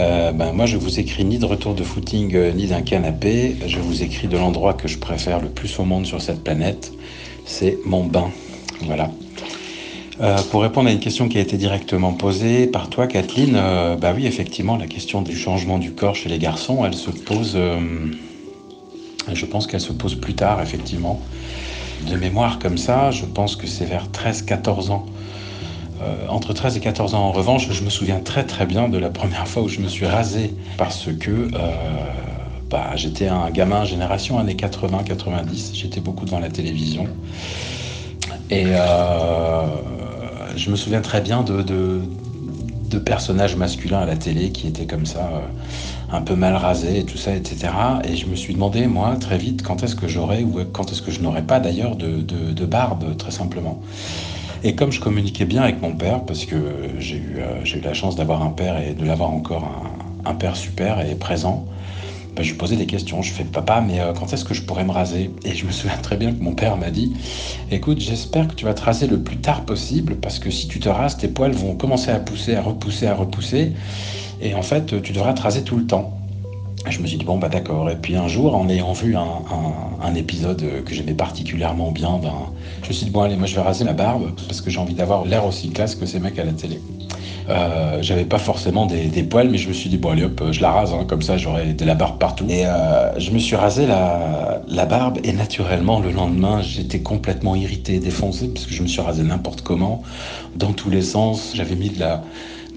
Euh, 0.00 0.32
ben 0.32 0.52
moi, 0.52 0.66
je 0.66 0.76
vous 0.76 0.98
écris 0.98 1.24
ni 1.24 1.38
de 1.38 1.44
retour 1.44 1.76
de 1.76 1.84
footing 1.84 2.34
euh, 2.34 2.50
ni 2.50 2.66
d'un 2.66 2.82
canapé. 2.82 3.56
Je 3.68 3.78
vous 3.78 4.02
écris 4.02 4.26
de 4.26 4.36
l'endroit 4.36 4.74
que 4.74 4.88
je 4.88 4.98
préfère 4.98 5.40
le 5.40 5.48
plus 5.48 5.78
au 5.78 5.84
monde 5.84 6.06
sur 6.06 6.20
cette 6.20 6.42
planète. 6.42 6.92
C'est 7.52 7.78
mon 7.84 8.04
bain. 8.04 8.30
Voilà. 8.80 9.10
Euh, 10.20 10.38
pour 10.50 10.62
répondre 10.62 10.88
à 10.88 10.92
une 10.92 11.00
question 11.00 11.28
qui 11.28 11.36
a 11.36 11.40
été 11.42 11.58
directement 11.58 12.12
posée 12.12 12.66
par 12.66 12.88
toi, 12.88 13.06
Kathleen, 13.06 13.52
bah 14.00 14.12
oui, 14.16 14.26
effectivement, 14.26 14.76
la 14.76 14.86
question 14.86 15.20
du 15.20 15.36
changement 15.36 15.78
du 15.78 15.92
corps 15.92 16.16
chez 16.16 16.30
les 16.30 16.38
garçons, 16.38 16.84
elle 16.86 16.94
se 16.94 17.10
pose. 17.10 17.58
je 19.32 19.46
pense 19.46 19.66
qu'elle 19.66 19.80
se 19.80 19.92
pose 19.92 20.14
plus 20.14 20.34
tard, 20.34 20.62
effectivement 20.62 21.20
de 22.10 22.16
mémoire 22.16 22.58
comme 22.58 22.78
ça, 22.78 23.10
je 23.10 23.24
pense 23.24 23.54
que 23.54 23.66
c'est 23.66 23.84
vers 23.84 24.08
13-14 24.08 24.90
ans 24.90 25.06
Euh, 26.02 26.26
entre 26.28 26.52
13 26.52 26.76
et 26.76 26.80
14 26.80 27.14
ans, 27.14 27.20
en 27.20 27.32
revanche, 27.32 27.70
je 27.70 27.84
me 27.84 27.90
souviens 27.90 28.18
très 28.18 28.44
très 28.44 28.66
bien 28.66 28.88
de 28.88 28.98
la 28.98 29.08
première 29.08 29.46
fois 29.46 29.62
où 29.62 29.68
je 29.68 29.78
me 29.78 29.88
suis 29.88 30.06
rasé 30.06 30.52
parce 30.76 31.08
que 31.20 31.48
euh, 32.74 32.78
j'étais 32.96 33.28
un 33.28 33.50
gamin 33.50 33.84
génération 33.84 34.38
années 34.38 34.54
80-90, 34.54 35.74
j'étais 35.74 36.00
beaucoup 36.00 36.24
devant 36.24 36.40
la 36.40 36.50
télévision. 36.50 37.06
Et 38.50 38.64
euh, 38.66 39.66
je 40.56 40.70
me 40.70 40.76
souviens 40.76 41.00
très 41.00 41.20
bien 41.20 41.42
de, 41.42 42.02
personnages 43.04 43.56
masculins 43.56 44.00
à 44.00 44.06
la 44.06 44.16
télé 44.16 44.50
qui 44.50 44.68
étaient 44.68 44.84
comme 44.84 45.06
ça, 45.06 45.30
un 46.12 46.20
peu 46.20 46.34
mal 46.34 46.54
rasés 46.54 46.98
et 47.00 47.04
tout 47.04 47.16
ça, 47.16 47.34
etc. 47.34 47.72
Et 48.04 48.16
je 48.16 48.26
me 48.26 48.36
suis 48.36 48.52
demandé, 48.52 48.86
moi, 48.86 49.16
très 49.18 49.38
vite, 49.38 49.62
quand 49.62 49.82
est-ce 49.82 49.96
que 49.96 50.06
j'aurais, 50.06 50.42
ou 50.42 50.60
quand 50.72 50.92
est-ce 50.92 51.00
que 51.00 51.10
je 51.10 51.20
n'aurais 51.20 51.42
pas 51.42 51.58
d'ailleurs 51.58 51.96
de, 51.96 52.64
barbe, 52.66 53.16
très 53.16 53.30
simplement. 53.30 53.80
Et 54.62 54.74
comme 54.74 54.92
je 54.92 55.00
communiquais 55.00 55.44
bien 55.44 55.62
avec 55.62 55.80
mon 55.80 55.92
père, 55.92 56.22
parce 56.24 56.44
que 56.44 56.56
j'ai 56.98 57.16
eu, 57.16 57.36
euh, 57.38 57.64
eu 57.64 57.80
la 57.80 57.94
chance 57.94 58.14
d'avoir 58.14 58.42
un 58.42 58.50
père 58.50 58.78
et 58.78 58.94
de 58.94 59.04
l'avoir 59.04 59.30
encore 59.30 59.68
un, 60.24 60.34
père 60.34 60.54
super 60.54 61.00
et 61.00 61.14
présent, 61.16 61.64
bah, 62.34 62.42
je 62.42 62.50
lui 62.50 62.56
posais 62.56 62.76
des 62.76 62.86
questions. 62.86 63.20
Je 63.22 63.32
fais 63.32 63.44
papa, 63.44 63.82
mais 63.86 64.00
euh, 64.00 64.12
quand 64.12 64.32
est-ce 64.32 64.44
que 64.44 64.54
je 64.54 64.62
pourrais 64.62 64.84
me 64.84 64.90
raser? 64.90 65.30
Et 65.44 65.54
je 65.54 65.66
me 65.66 65.72
souviens 65.72 65.96
très 65.98 66.16
bien 66.16 66.32
que 66.32 66.42
mon 66.42 66.54
père 66.54 66.76
m'a 66.76 66.90
dit 66.90 67.12
écoute, 67.70 68.00
j'espère 68.00 68.48
que 68.48 68.54
tu 68.54 68.64
vas 68.64 68.74
te 68.74 68.82
raser 68.82 69.06
le 69.06 69.20
plus 69.20 69.36
tard 69.36 69.64
possible 69.64 70.16
parce 70.16 70.38
que 70.38 70.50
si 70.50 70.68
tu 70.68 70.80
te 70.80 70.88
rases, 70.88 71.16
tes 71.16 71.28
poils 71.28 71.52
vont 71.52 71.74
commencer 71.74 72.10
à 72.10 72.20
pousser, 72.20 72.54
à 72.54 72.62
repousser, 72.62 73.06
à 73.06 73.14
repousser. 73.14 73.72
Et 74.40 74.54
en 74.54 74.62
fait, 74.62 75.02
tu 75.02 75.12
devras 75.12 75.34
te 75.34 75.42
raser 75.42 75.62
tout 75.62 75.76
le 75.76 75.86
temps. 75.86 76.18
Je 76.88 76.98
me 76.98 77.06
suis 77.06 77.16
dit, 77.16 77.24
bon, 77.24 77.38
bah 77.38 77.48
d'accord. 77.48 77.90
Et 77.90 77.96
puis 77.96 78.16
un 78.16 78.26
jour, 78.26 78.56
en 78.56 78.68
ayant 78.68 78.92
vu 78.92 79.14
un, 79.14 80.14
épisode 80.14 80.62
que 80.84 80.94
j'aimais 80.94 81.14
particulièrement 81.14 81.90
bien, 81.90 82.18
ben, 82.22 82.34
je 82.82 82.88
me 82.88 82.92
suis 82.92 83.06
dit, 83.06 83.10
bon, 83.10 83.22
allez, 83.22 83.36
moi 83.36 83.46
je 83.46 83.54
vais 83.54 83.62
raser 83.62 83.84
ma 83.84 83.94
barbe 83.94 84.32
parce 84.46 84.60
que 84.60 84.68
j'ai 84.68 84.78
envie 84.78 84.94
d'avoir 84.94 85.24
l'air 85.24 85.46
aussi 85.46 85.70
classe 85.70 85.94
que 85.94 86.04
ces 86.04 86.18
mecs 86.18 86.38
à 86.38 86.44
la 86.44 86.52
télé. 86.52 86.80
Euh, 87.48 87.98
j'avais 88.02 88.24
pas 88.24 88.38
forcément 88.38 88.86
des, 88.86 89.22
poils, 89.22 89.48
mais 89.48 89.58
je 89.58 89.68
me 89.68 89.72
suis 89.72 89.90
dit, 89.90 89.98
bon, 89.98 90.10
allez 90.10 90.24
hop, 90.24 90.42
je 90.50 90.60
la 90.60 90.70
rase, 90.70 90.92
hein, 90.92 91.04
comme 91.06 91.22
ça 91.22 91.36
j'aurai 91.36 91.72
de 91.72 91.84
la 91.84 91.94
barbe 91.94 92.18
partout. 92.18 92.46
Et 92.48 92.66
euh, 92.66 93.18
je 93.18 93.30
me 93.30 93.38
suis 93.38 93.56
rasé 93.56 93.86
la, 93.86 94.86
barbe, 94.86 95.18
et 95.24 95.32
naturellement, 95.32 96.00
le 96.00 96.10
lendemain, 96.10 96.62
j'étais 96.62 97.00
complètement 97.00 97.56
irrité, 97.56 97.98
défoncé, 97.98 98.48
parce 98.48 98.66
que 98.66 98.74
je 98.74 98.82
me 98.82 98.88
suis 98.88 99.00
rasé 99.00 99.22
n'importe 99.22 99.62
comment, 99.62 100.02
dans 100.56 100.72
tous 100.72 100.90
les 100.90 101.02
sens. 101.02 101.52
J'avais 101.54 101.74
mis 101.74 101.90
de 101.90 102.00
la 102.00 102.22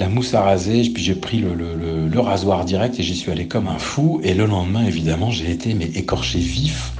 mousse 0.10 0.34
à 0.34 0.42
raser, 0.42 0.84
puis 0.94 1.04
j'ai 1.04 1.16
pris 1.16 1.38
le, 1.38 2.20
rasoir 2.20 2.66
direct 2.66 3.00
et 3.00 3.04
j'y 3.04 3.16
suis 3.16 3.32
allé 3.32 3.48
comme 3.48 3.68
un 3.68 3.78
fou. 3.78 4.20
Et 4.24 4.34
le 4.34 4.46
lendemain, 4.46 4.86
évidemment, 4.86 5.32
j'ai 5.32 5.52
été 5.52 5.74
mais 5.74 5.86
écorché 5.86 6.40
vif. 6.40 6.94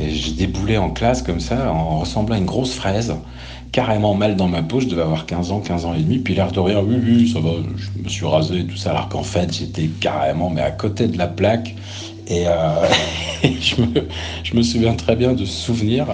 Et 0.00 0.10
j'ai 0.10 0.32
déboulé 0.32 0.78
en 0.78 0.90
classe 0.90 1.22
comme 1.22 1.40
ça, 1.40 1.70
en 1.70 2.00
ressemblant 2.00 2.36
à 2.36 2.38
une 2.38 2.46
grosse 2.46 2.72
fraise, 2.72 3.14
carrément 3.72 4.14
mal 4.14 4.36
dans 4.36 4.48
ma 4.48 4.62
peau. 4.62 4.80
Je 4.80 4.86
devais 4.86 5.02
avoir 5.02 5.26
15 5.26 5.50
ans, 5.50 5.60
15 5.60 5.86
ans 5.86 5.94
et 5.94 6.02
demi. 6.02 6.18
Puis 6.18 6.34
l'air 6.34 6.52
de 6.52 6.60
rien, 6.60 6.80
oui, 6.80 6.96
oui, 7.02 7.28
ça 7.28 7.40
va, 7.40 7.50
je 7.76 8.02
me 8.02 8.08
suis 8.08 8.26
rasé 8.26 8.60
et 8.60 8.66
tout 8.66 8.76
ça. 8.76 8.90
Alors 8.90 9.08
qu'en 9.08 9.22
fait, 9.22 9.52
j'étais 9.52 9.88
carrément 10.00 10.50
mais 10.50 10.60
à 10.62 10.70
côté 10.70 11.08
de 11.08 11.18
la 11.18 11.26
plaque. 11.26 11.74
Et, 12.28 12.46
euh, 12.46 12.86
je, 13.42 13.80
me, 13.80 14.08
je 14.44 14.54
me 14.54 14.62
souviens 14.62 14.94
très 14.94 15.16
bien 15.16 15.32
de 15.32 15.44
ce 15.44 15.64
souvenir. 15.64 16.06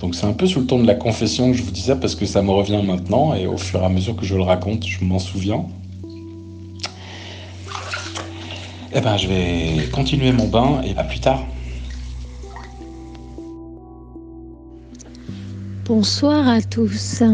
Donc 0.00 0.14
c'est 0.14 0.26
un 0.26 0.32
peu 0.32 0.46
sous 0.46 0.60
le 0.60 0.66
ton 0.66 0.80
de 0.80 0.86
la 0.86 0.94
confession 0.94 1.50
que 1.52 1.56
je 1.56 1.62
vous 1.62 1.70
dis 1.70 1.82
ça 1.82 1.94
parce 1.94 2.14
que 2.14 2.26
ça 2.26 2.42
me 2.42 2.50
revient 2.50 2.80
maintenant 2.84 3.34
et 3.34 3.46
au 3.46 3.56
fur 3.56 3.80
et 3.82 3.84
à 3.84 3.88
mesure 3.88 4.16
que 4.16 4.24
je 4.24 4.34
le 4.34 4.42
raconte, 4.42 4.84
je 4.84 5.04
m'en 5.04 5.18
souviens. 5.18 5.64
Eh 8.94 9.00
ben, 9.00 9.16
je 9.16 9.26
vais 9.26 9.88
continuer 9.92 10.32
mon 10.32 10.48
bain 10.48 10.82
et 10.84 10.98
à 10.98 11.04
plus 11.04 11.20
tard. 11.20 11.42
Bonsoir 15.84 16.46
à 16.46 16.62
tous. 16.62 17.24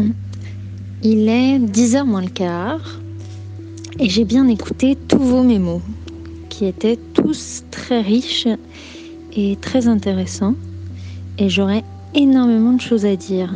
Il 1.03 1.29
est 1.29 1.59
10h 1.59 2.03
moins 2.03 2.23
le 2.23 2.29
quart 2.29 2.99
et 3.99 4.09
j'ai 4.09 4.25
bien 4.25 4.47
écouté 4.47 4.97
tous 5.07 5.19
vos 5.19 5.43
mémos 5.43 5.83
qui 6.49 6.65
étaient 6.65 6.97
tous 7.13 7.63
très 7.69 8.01
riches 8.01 8.47
et 9.33 9.55
très 9.61 9.87
intéressants 9.87 10.55
et 11.37 11.47
j'aurais 11.47 11.83
énormément 12.15 12.73
de 12.73 12.81
choses 12.81 13.05
à 13.05 13.15
dire. 13.15 13.53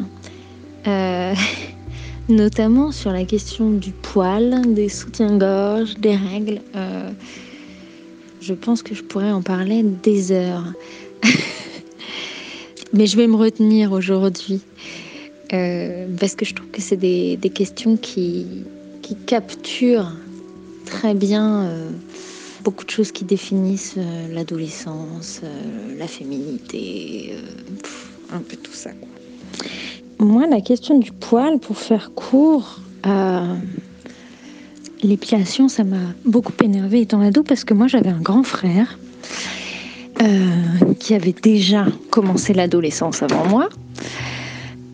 Euh, 0.86 1.34
notamment 2.30 2.92
sur 2.92 3.12
la 3.12 3.26
question 3.26 3.72
du 3.72 3.94
poil, 3.94 4.76
des 4.76 4.90
soutiens-gorge, 4.90 5.96
des 5.96 6.16
règles. 6.16 6.62
Euh, 6.76 7.10
je 8.42 8.54
pense 8.54 8.84
que 8.84 8.94
je 8.94 9.02
pourrais 9.02 9.32
en 9.32 9.42
parler 9.42 9.82
des 9.82 10.32
heures. 10.32 10.72
Mais 12.94 13.08
je 13.08 13.18
vais 13.18 13.28
me 13.28 13.36
retenir 13.36 13.92
aujourd'hui. 13.92 14.62
Euh, 15.52 16.08
parce 16.20 16.36
que 16.36 16.46
je 16.46 16.56
trouve 16.56 16.70
que 16.70 16.82
c'est 16.82 16.98
des, 16.98 17.38
questions 17.54 17.98
qui, 17.98 18.48
qui, 19.02 19.16
capturent 19.16 20.14
très 20.86 21.14
bien 21.14 21.70
beaucoup 22.64 22.86
de 22.86 22.90
choses 22.90 23.12
qui 23.12 23.26
définissent 23.26 23.98
l'adolescence, 24.32 25.42
la 25.98 26.08
féminité 26.08 27.36
un 28.32 28.40
peu 28.40 28.56
tout 28.56 28.74
ça. 28.74 28.90
Moi, 30.20 30.48
la 30.48 30.62
question 30.62 30.98
du 31.00 31.12
poil, 31.12 31.60
pour 31.60 31.78
faire 31.78 32.12
court, 32.14 32.80
euh, 33.06 33.56
l'épilation, 35.04 35.68
ça 35.68 35.84
m'a 35.84 36.14
beaucoup 36.26 36.54
énervé 36.64 37.02
étant 37.02 37.22
ado 37.22 37.44
parce 37.44 37.64
que 37.64 37.74
moi, 37.74 37.88
j'avais 37.88 38.10
un 38.10 38.22
grand 38.22 38.44
frère 38.44 38.98
euh, 40.22 40.94
qui 41.00 41.14
avait 41.14 41.34
déjà 41.34 41.86
commencé 42.10 42.54
l'adolescence 42.54 43.24
avant 43.24 43.46
moi. 43.48 43.70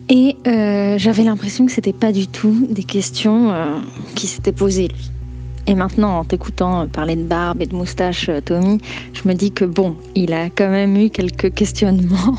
Et 0.08 0.36
euh, 0.46 0.98
j'avais 0.98 1.22
l'impression 1.22 1.66
que 1.66 1.72
c'était 1.72 1.92
pas 1.92 2.10
du 2.10 2.26
tout 2.26 2.66
des 2.68 2.82
questions 2.82 3.54
qui 4.14 4.26
s'étaient 4.26 4.52
posées. 4.52 4.88
Et 5.70 5.74
maintenant, 5.74 6.18
en 6.18 6.24
t'écoutant 6.24 6.88
parler 6.88 7.14
de 7.14 7.22
barbe 7.22 7.62
et 7.62 7.66
de 7.66 7.74
moustache, 7.76 8.28
euh, 8.28 8.40
Tommy, 8.40 8.80
je 9.12 9.28
me 9.28 9.34
dis 9.34 9.52
que 9.52 9.64
bon, 9.64 9.94
il 10.16 10.32
a 10.32 10.50
quand 10.50 10.68
même 10.68 10.96
eu 10.96 11.10
quelques 11.10 11.54
questionnements. 11.54 12.34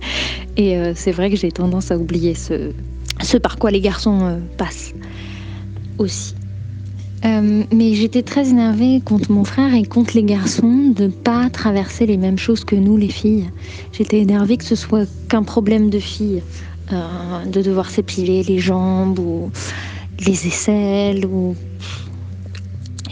et 0.56 0.78
euh, 0.78 0.92
c'est 0.94 1.12
vrai 1.12 1.28
que 1.30 1.36
j'ai 1.36 1.52
tendance 1.52 1.90
à 1.90 1.98
oublier 1.98 2.34
ce, 2.34 2.72
par 3.36 3.58
quoi 3.58 3.70
les 3.70 3.82
garçons 3.82 4.20
euh, 4.24 4.38
passent 4.56 4.94
aussi. 5.98 6.34
Mais 7.24 7.94
j'étais 7.94 8.22
très 8.22 8.48
énervée 8.48 9.00
contre 9.04 9.30
mon 9.30 9.44
frère 9.44 9.74
et 9.74 9.84
contre 9.84 10.14
les 10.14 10.24
garçons 10.24 10.92
de 10.94 11.08
pas 11.08 11.50
traverser 11.50 12.06
les 12.06 12.16
mêmes 12.16 12.38
choses 12.38 12.64
que 12.64 12.76
nous, 12.76 12.96
les 12.96 13.08
filles. 13.08 13.50
J'étais 13.92 14.20
énervée 14.20 14.56
que 14.56 14.64
ce 14.64 14.76
soit 14.76 15.08
qu'un 15.28 15.42
problème 15.42 15.90
de 15.90 15.98
filles, 15.98 16.42
de 16.90 17.62
devoir 17.62 17.90
s'épiler 17.90 18.42
les 18.42 18.58
jambes 18.58 19.18
ou 19.18 19.50
les 20.26 20.46
aisselles 20.46 21.26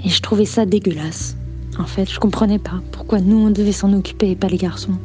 et 0.05 0.09
je 0.09 0.21
trouvais 0.21 0.45
ça 0.45 0.67
dégueulasse. 0.67 1.37
En 1.79 1.85
fait, 1.85 2.11
je 2.11 2.19
comprenais 2.19 2.59
pas 2.59 2.81
pourquoi 2.93 3.21
nous 3.21 3.37
on 3.37 3.51
devait 3.51 3.73
s'en 3.73 3.93
occuper 3.93 4.31
et 4.31 4.37
pas 4.37 4.49
les 4.49 4.57
garçons. 4.57 4.99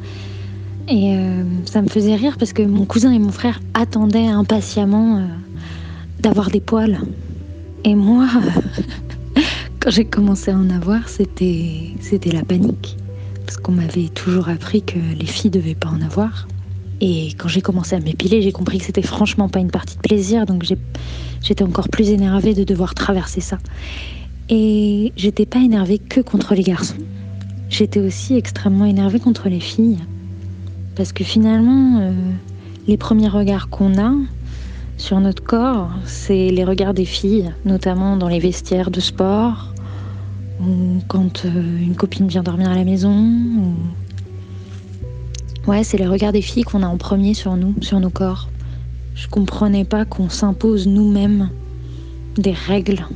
Et 0.88 1.14
euh, 1.14 1.44
ça 1.66 1.82
me 1.82 1.88
faisait 1.88 2.14
rire 2.14 2.36
parce 2.38 2.52
que 2.52 2.62
mon 2.62 2.84
cousin 2.84 3.12
et 3.12 3.18
mon 3.18 3.30
frère 3.30 3.60
attendaient 3.74 4.26
impatiemment 4.26 5.18
euh, 5.18 5.26
d'avoir 6.20 6.50
des 6.50 6.60
poils. 6.60 7.00
Et 7.84 7.94
moi, 7.94 8.28
quand 9.80 9.90
j'ai 9.90 10.06
commencé 10.06 10.50
à 10.50 10.56
en 10.56 10.70
avoir, 10.70 11.08
c'était 11.08 11.92
c'était 12.00 12.30
la 12.30 12.42
panique 12.42 12.96
parce 13.44 13.58
qu'on 13.58 13.72
m'avait 13.72 14.08
toujours 14.08 14.48
appris 14.48 14.82
que 14.82 14.98
les 15.18 15.26
filles 15.26 15.50
devaient 15.50 15.74
pas 15.74 15.90
en 15.90 16.00
avoir. 16.00 16.48
Et 17.02 17.34
quand 17.36 17.48
j'ai 17.48 17.60
commencé 17.60 17.94
à 17.94 18.00
m'épiler, 18.00 18.40
j'ai 18.40 18.52
compris 18.52 18.78
que 18.78 18.84
c'était 18.84 19.02
franchement 19.02 19.50
pas 19.50 19.58
une 19.58 19.70
partie 19.70 19.96
de 19.96 20.00
plaisir, 20.00 20.46
donc 20.46 20.64
j'étais 21.42 21.64
encore 21.64 21.90
plus 21.90 22.08
énervée 22.08 22.54
de 22.54 22.64
devoir 22.64 22.94
traverser 22.94 23.42
ça. 23.42 23.58
Et 24.48 25.12
j'étais 25.16 25.44
pas 25.44 25.58
énervée 25.58 25.98
que 25.98 26.20
contre 26.20 26.54
les 26.54 26.62
garçons. 26.62 26.96
J'étais 27.68 28.00
aussi 28.00 28.36
extrêmement 28.36 28.86
énervée 28.86 29.20
contre 29.20 29.50
les 29.50 29.60
filles. 29.60 29.98
Parce 30.96 31.12
que 31.12 31.24
finalement, 31.24 31.98
euh, 32.00 32.12
les 32.86 32.96
premiers 32.96 33.28
regards 33.28 33.68
qu'on 33.68 33.98
a 33.98 34.14
sur 34.96 35.20
notre 35.20 35.42
corps, 35.42 35.90
c'est 36.04 36.50
les 36.50 36.64
regards 36.64 36.94
des 36.94 37.04
filles, 37.04 37.52
notamment 37.64 38.16
dans 38.16 38.28
les 38.28 38.38
vestiaires 38.38 38.90
de 38.90 39.00
sport, 39.00 39.74
ou 40.60 41.00
quand 41.08 41.44
euh, 41.44 41.78
une 41.78 41.96
copine 41.96 42.28
vient 42.28 42.42
dormir 42.42 42.70
à 42.70 42.74
la 42.74 42.84
maison. 42.84 43.74
Ouais, 45.66 45.82
c'est 45.82 45.98
les 45.98 46.06
regards 46.06 46.32
des 46.32 46.42
filles 46.42 46.62
qu'on 46.62 46.82
a 46.82 46.86
en 46.86 46.96
premier 46.96 47.34
sur 47.34 47.56
nous, 47.56 47.74
sur 47.80 47.98
nos 47.98 48.10
corps. 48.10 48.48
Je 49.14 49.28
comprenais 49.28 49.84
pas 49.84 50.04
qu'on 50.04 50.28
s'impose 50.28 50.86
nous-mêmes 50.86 51.50
des 52.36 52.52
règles 52.52 53.06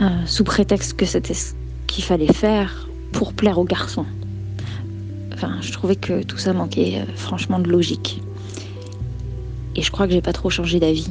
euh, 0.00 0.08
sous 0.26 0.44
prétexte 0.44 0.94
que 0.94 1.06
c'était 1.06 1.34
ce 1.34 1.52
qu'il 1.86 2.04
fallait 2.04 2.32
faire 2.32 2.88
pour 3.12 3.32
plaire 3.32 3.58
aux 3.58 3.64
garçons. 3.64 4.06
Enfin, 5.34 5.56
je 5.60 5.72
trouvais 5.72 5.96
que 5.96 6.22
tout 6.22 6.38
ça 6.38 6.52
manquait 6.52 7.00
euh, 7.00 7.12
franchement 7.14 7.58
de 7.58 7.68
logique. 7.68 8.22
Et 9.76 9.82
je 9.82 9.90
crois 9.90 10.06
que 10.06 10.12
j'ai 10.12 10.20
pas 10.20 10.32
trop 10.32 10.50
changé 10.50 10.78
d'avis. 10.80 11.10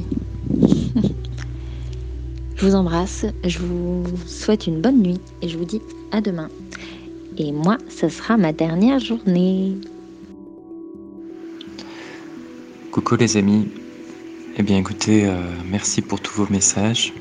je 2.56 2.66
vous 2.66 2.74
embrasse, 2.74 3.26
je 3.44 3.58
vous 3.58 4.04
souhaite 4.26 4.66
une 4.66 4.80
bonne 4.80 5.02
nuit 5.02 5.20
et 5.42 5.48
je 5.48 5.58
vous 5.58 5.64
dis 5.64 5.80
à 6.12 6.20
demain. 6.20 6.48
Et 7.38 7.50
moi, 7.50 7.78
ce 7.88 8.08
sera 8.08 8.36
ma 8.36 8.52
dernière 8.52 9.00
journée. 9.00 9.76
Coucou 12.90 13.16
les 13.16 13.36
amis, 13.38 13.68
Eh 14.58 14.62
bien 14.62 14.76
écoutez, 14.76 15.24
euh, 15.24 15.40
merci 15.70 16.02
pour 16.02 16.20
tous 16.20 16.34
vos 16.34 16.46
messages. 16.52 17.14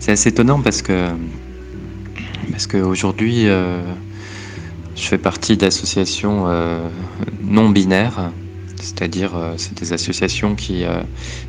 C'est 0.00 0.12
assez 0.12 0.30
étonnant 0.30 0.62
parce 0.62 0.80
que 0.80 1.10
parce 2.50 2.66
qu'aujourd'hui 2.66 3.48
euh, 3.48 3.82
je 4.94 5.02
fais 5.02 5.18
partie 5.18 5.58
d'associations 5.58 6.44
euh, 6.46 6.88
non 7.42 7.68
binaires, 7.68 8.32
c'est-à-dire 8.80 9.32
c'est 9.56 9.74
des 9.74 9.92
associations 9.92 10.54
qui, 10.54 10.84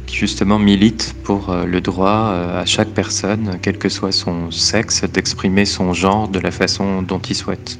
qui 0.05 0.15
justement 0.15 0.59
militent 0.59 1.15
pour 1.23 1.53
le 1.53 1.81
droit 1.81 2.31
à 2.55 2.65
chaque 2.65 2.89
personne, 2.89 3.59
quel 3.61 3.77
que 3.77 3.89
soit 3.89 4.11
son 4.11 4.51
sexe, 4.51 5.03
d'exprimer 5.03 5.65
son 5.65 5.93
genre 5.93 6.27
de 6.27 6.39
la 6.39 6.51
façon 6.51 7.01
dont 7.01 7.19
il 7.19 7.35
souhaite. 7.35 7.77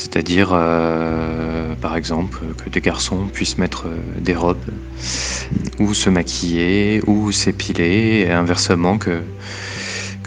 C'est-à-dire, 0.00 0.50
euh, 0.54 1.74
par 1.74 1.94
exemple, 1.94 2.38
que 2.64 2.70
des 2.70 2.80
garçons 2.80 3.26
puissent 3.30 3.58
mettre 3.58 3.86
euh, 3.86 3.98
des 4.18 4.34
robes, 4.34 4.56
ou 5.78 5.92
se 5.92 6.08
maquiller, 6.08 7.02
ou 7.06 7.30
s'épiler, 7.32 8.24
et 8.26 8.30
inversement, 8.30 8.96
que, 8.96 9.20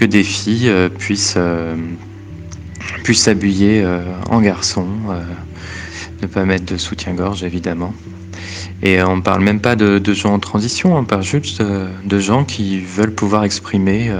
des 0.05 0.23
filles 0.23 0.69
euh, 0.69 0.89
puissent 0.89 1.37
puissent 3.03 3.23
s'habiller 3.23 3.85
en 4.29 4.41
garçon, 4.41 4.87
ne 6.23 6.27
pas 6.27 6.45
mettre 6.45 6.65
de 6.65 6.77
soutien-gorge 6.77 7.43
évidemment. 7.43 7.93
Et 8.81 9.01
on 9.01 9.17
ne 9.17 9.21
parle 9.21 9.43
même 9.43 9.61
pas 9.61 9.75
de, 9.75 10.13
gens 10.13 10.33
en 10.33 10.39
transition, 10.39 10.97
on 10.97 11.05
parle 11.05 11.23
juste 11.23 11.61
de 11.61 12.19
gens 12.19 12.43
qui 12.43 12.81
veulent 12.81 13.13
pouvoir 13.13 13.45
exprimer 13.45 14.11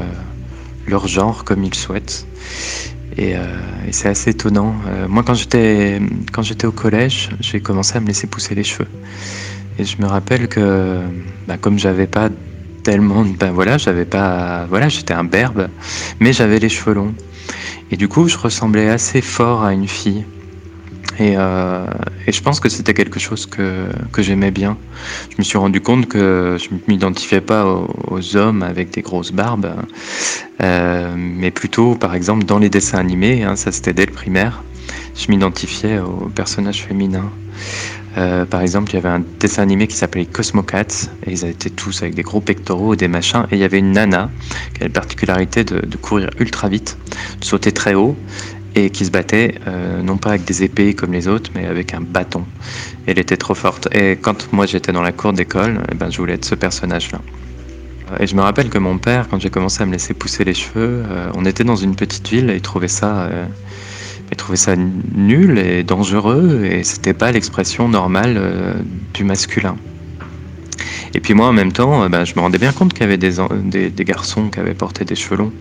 leur 0.87 1.07
genre 1.07 1.43
comme 1.43 1.63
ils 1.63 1.73
souhaitent. 1.73 2.25
Euh, 3.19 3.59
et, 3.87 3.91
c'est 3.91 4.09
assez 4.09 4.31
étonnant. 4.31 4.75
Euh, 4.87 5.07
moi, 5.07 5.23
quand 5.23 5.33
j'étais 5.33 6.01
quand 6.31 6.41
j'étais 6.41 6.65
au 6.65 6.71
collège, 6.71 7.29
j'ai 7.39 7.61
commencé 7.61 7.97
à 7.97 7.99
me 7.99 8.07
laisser 8.07 8.27
pousser 8.27 8.55
les 8.55 8.63
cheveux. 8.63 8.87
Et 9.77 9.85
je 9.85 10.01
me 10.01 10.05
rappelle 10.05 10.47
que, 10.47 10.99
bah, 11.47 11.57
comme 11.57 11.79
j'avais 11.79 12.07
pas 12.07 12.29
tellement, 12.83 13.23
ben 13.23 13.51
voilà, 13.51 13.77
j'avais 13.77 14.05
pas, 14.05 14.65
voilà, 14.69 14.89
j'étais 14.89 15.13
un 15.13 15.23
berbe, 15.23 15.67
mais 16.19 16.33
j'avais 16.33 16.59
les 16.59 16.69
cheveux 16.69 16.93
longs. 16.93 17.13
Et 17.91 17.97
du 17.97 18.07
coup, 18.07 18.27
je 18.27 18.37
ressemblais 18.37 18.89
assez 18.89 19.21
fort 19.21 19.63
à 19.63 19.73
une 19.73 19.87
fille. 19.87 20.25
Euh, 21.21 21.85
et, 22.27 22.31
je 22.31 22.41
pense 22.41 22.59
que 22.59 22.69
c'était 22.69 22.93
quelque 22.93 23.19
chose 23.19 23.45
que, 23.45 23.87
j'aimais 24.17 24.51
bien. 24.51 24.77
Je 25.31 25.35
me 25.37 25.43
suis 25.43 25.57
rendu 25.57 25.81
compte 25.81 26.07
que 26.07 26.57
je 26.59 26.73
ne 26.73 26.79
m'identifiais 26.87 27.41
pas 27.41 27.65
aux, 27.65 28.35
hommes 28.35 28.63
avec 28.63 28.91
des 28.91 29.01
grosses 29.01 29.31
barbes, 29.31 29.73
euh, 30.61 31.13
mais 31.17 31.51
plutôt, 31.51 31.95
par 31.95 32.15
exemple, 32.15 32.45
dans 32.45 32.59
les 32.59 32.69
dessins 32.69 32.99
animés, 32.99 33.43
hein, 33.43 33.55
ça 33.55 33.71
c'était 33.71 33.93
dès 33.93 34.05
le 34.05 34.11
primaire, 34.11 34.63
je 35.15 35.29
m'identifiais 35.29 35.99
aux 35.99 36.29
personnages 36.33 36.83
féminins. 36.83 37.29
Euh, 38.17 38.45
par 38.45 38.61
exemple, 38.61 38.91
il 38.91 38.95
y 38.95 38.97
avait 38.97 39.09
un 39.09 39.23
dessin 39.39 39.63
animé 39.63 39.87
qui 39.87 39.95
s'appelait 39.95 40.25
Cosmocats, 40.25 41.09
et 41.25 41.31
ils 41.31 41.45
étaient 41.45 41.71
tous 41.71 42.03
avec 42.03 42.13
des 42.13 42.21
gros 42.21 42.41
pectoraux, 42.41 42.95
des 42.95 43.07
machins, 43.07 43.45
et 43.51 43.55
il 43.55 43.59
y 43.59 43.63
avait 43.63 43.79
une 43.79 43.91
nana 43.91 44.29
qui 44.73 44.81
avait 44.81 44.89
la 44.89 44.93
particularité 44.93 45.63
de 45.63 45.97
courir 45.97 46.29
ultra 46.39 46.69
vite, 46.69 46.97
de 47.39 47.45
sauter 47.45 47.71
très 47.71 47.95
haut, 47.95 48.15
et 48.75 48.89
qui 48.89 49.05
se 49.05 49.11
battait 49.11 49.55
euh, 49.67 50.01
non 50.01 50.17
pas 50.17 50.29
avec 50.29 50.45
des 50.45 50.63
épées 50.63 50.93
comme 50.93 51.11
les 51.11 51.27
autres, 51.27 51.51
mais 51.55 51.65
avec 51.67 51.93
un 51.93 52.01
bâton. 52.01 52.45
Elle 53.05 53.19
était 53.19 53.37
trop 53.37 53.55
forte. 53.55 53.87
Et 53.93 54.17
quand 54.17 54.51
moi 54.51 54.65
j'étais 54.65 54.91
dans 54.91 55.01
la 55.01 55.11
cour 55.11 55.33
d'école, 55.33 55.81
eh 55.91 55.95
ben, 55.95 56.09
je 56.09 56.17
voulais 56.17 56.33
être 56.33 56.45
ce 56.45 56.55
personnage-là. 56.55 57.19
Et 58.19 58.27
je 58.27 58.35
me 58.35 58.41
rappelle 58.41 58.69
que 58.69 58.77
mon 58.77 58.97
père, 58.97 59.27
quand 59.29 59.39
j'ai 59.39 59.49
commencé 59.49 59.81
à 59.81 59.85
me 59.85 59.91
laisser 59.91 60.13
pousser 60.13 60.43
les 60.43 60.53
cheveux, 60.53 61.03
euh, 61.09 61.31
on 61.35 61.45
était 61.45 61.63
dans 61.63 61.75
une 61.75 61.95
petite 61.95 62.27
ville 62.27 62.49
et 62.49 62.55
il 62.55 62.61
trouvait 62.61 62.87
ça, 62.87 63.23
euh, 63.23 63.45
trouvait 64.37 64.57
ça 64.57 64.75
nul 64.75 65.57
et 65.59 65.83
dangereux 65.83 66.63
et 66.65 66.83
c'était 66.83 67.13
pas 67.13 67.31
l'expression 67.31 67.87
normale 67.87 68.83
du 69.13 69.23
masculin. 69.23 69.75
Et 71.13 71.19
puis 71.19 71.33
moi, 71.33 71.47
en 71.47 71.53
même 71.53 71.71
temps, 71.71 72.03
euh, 72.03 72.09
ben, 72.09 72.25
je 72.25 72.33
me 72.35 72.41
rendais 72.41 72.57
bien 72.57 72.71
compte 72.71 72.93
qu'il 72.93 73.01
y 73.01 73.05
avait 73.05 73.17
des, 73.17 74.03
garçons 74.03 74.49
qui 74.49 74.59
avaient 74.59 74.73
porté 74.73 75.05
des 75.05 75.15
cheveux 75.15 75.37
longs. 75.37 75.53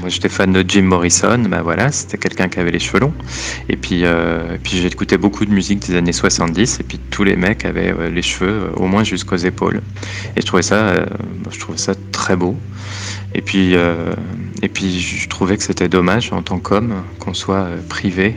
Moi, 0.00 0.08
j'étais 0.08 0.28
fan 0.28 0.52
de 0.52 0.64
Jim 0.66 0.82
Morrison, 0.82 1.38
ben 1.48 1.62
voilà, 1.62 1.90
c'était 1.92 2.18
quelqu'un 2.18 2.48
qui 2.48 2.58
avait 2.60 2.70
les 2.70 2.78
cheveux 2.78 3.00
longs. 3.00 3.14
Et 3.68 3.76
puis, 3.76 4.04
euh, 4.04 4.56
puis 4.62 4.78
j'écoutais 4.78 5.18
beaucoup 5.18 5.44
de 5.44 5.52
musique 5.52 5.80
des 5.86 5.96
années 5.96 6.12
70, 6.12 6.80
et 6.80 6.82
puis 6.82 6.98
tous 7.10 7.24
les 7.24 7.36
mecs 7.36 7.64
avaient 7.64 7.92
euh, 7.92 8.10
les 8.10 8.22
cheveux 8.22 8.70
au 8.76 8.86
moins 8.86 9.04
jusqu'aux 9.04 9.36
épaules. 9.36 9.80
Et 10.36 10.40
je 10.40 10.46
trouvais 10.46 10.62
ça, 10.62 11.06
je 11.50 11.58
trouvais 11.58 11.78
ça 11.78 11.94
très 12.12 12.36
beau. 12.36 12.56
Et 13.34 13.42
puis, 13.42 13.74
et 13.74 14.68
puis 14.68 15.00
je 15.00 15.28
trouvais 15.28 15.56
que 15.56 15.62
c'était 15.62 15.88
dommage 15.88 16.32
en 16.32 16.42
tant 16.42 16.58
qu'homme 16.58 16.94
qu'on 17.18 17.34
soit 17.34 17.68
privé 17.88 18.36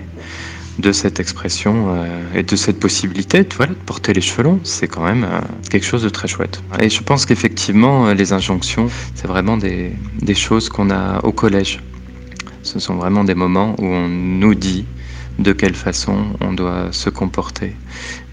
de 0.82 0.92
cette 0.92 1.20
expression 1.20 1.96
euh, 1.96 2.06
et 2.34 2.44
de 2.44 2.56
cette 2.56 2.80
possibilité 2.80 3.44
de 3.44 3.74
porter 3.86 4.14
les 4.14 4.22
cheveux 4.22 4.44
longs, 4.44 4.60
c'est 4.64 4.88
quand 4.88 5.04
même 5.04 5.24
euh, 5.24 5.40
quelque 5.70 5.86
chose 5.86 6.04
de 6.04 6.10
très 6.10 6.28
chouette. 6.28 6.62
Et 6.80 6.90
je 6.90 7.02
pense 7.04 7.26
qu'effectivement, 7.26 8.08
euh, 8.08 8.14
les 8.14 8.34
injonctions, 8.34 8.90
c'est 9.16 9.28
vraiment 9.28 9.58
des, 9.58 9.94
choses 10.34 10.70
qu'on 10.70 10.90
a 10.90 11.20
au 11.24 11.32
collège. 11.32 11.80
Ce 12.64 12.80
sont 12.80 12.96
vraiment 12.96 13.24
des 13.24 13.36
moments 13.36 13.76
où 13.80 13.86
on 13.86 14.08
nous 14.08 14.56
dit 14.56 14.86
de 15.40 15.54
quelle 15.54 15.76
façon 15.76 16.18
on 16.42 16.54
doit 16.54 16.88
se 16.92 17.10
comporter, 17.10 17.76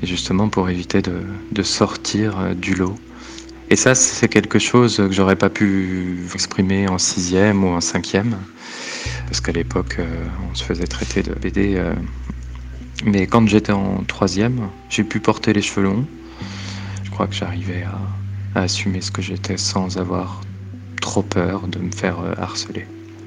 et 0.03 0.07
justement 0.07 0.49
pour 0.49 0.69
éviter 0.71 1.03
de, 1.03 1.63
sortir 1.63 2.55
du 2.55 2.75
lot. 2.75 2.95
Et 3.71 3.77
ça, 3.77 3.95
c'est 3.95 4.29
quelque 4.29 4.59
chose 4.59 4.97
que 4.97 5.13
j'aurais 5.13 5.37
pas 5.37 5.51
pu 5.51 6.19
exprimer 6.35 6.89
en 6.89 6.99
sixième 6.99 7.65
ou 7.65 7.69
en 7.69 7.81
cinquième, 7.81 8.37
parce 9.27 9.41
qu'à 9.41 9.53
l'époque, 9.53 9.99
on 10.51 10.55
se 10.55 10.65
faisait 10.65 10.87
traiter 10.87 11.23
de 11.23 11.35
BD 11.35 11.83
mais 13.05 13.27
quand 13.27 13.47
j'étais 13.49 13.73
en 13.73 14.03
troisième, 14.07 14.69
j'ai 14.91 15.05
pu 15.05 15.21
porter 15.21 15.53
les 15.53 15.63
cheveux 15.63 15.83
longs. 15.83 16.05
Je 17.05 17.11
crois 17.11 17.27
que 17.27 17.35
j'arrivais 17.35 17.85
à, 17.85 18.61
assumer 18.61 19.01
ce 19.01 19.11
que 19.11 19.23
j'étais 19.23 19.57
sans 19.57 19.99
avoir 19.99 20.41
trop 21.01 21.23
peur 21.23 21.69
de 21.69 21.79
me 21.79 21.93
faire 21.93 22.19
euh, 22.21 22.35
harceler. 22.39 22.87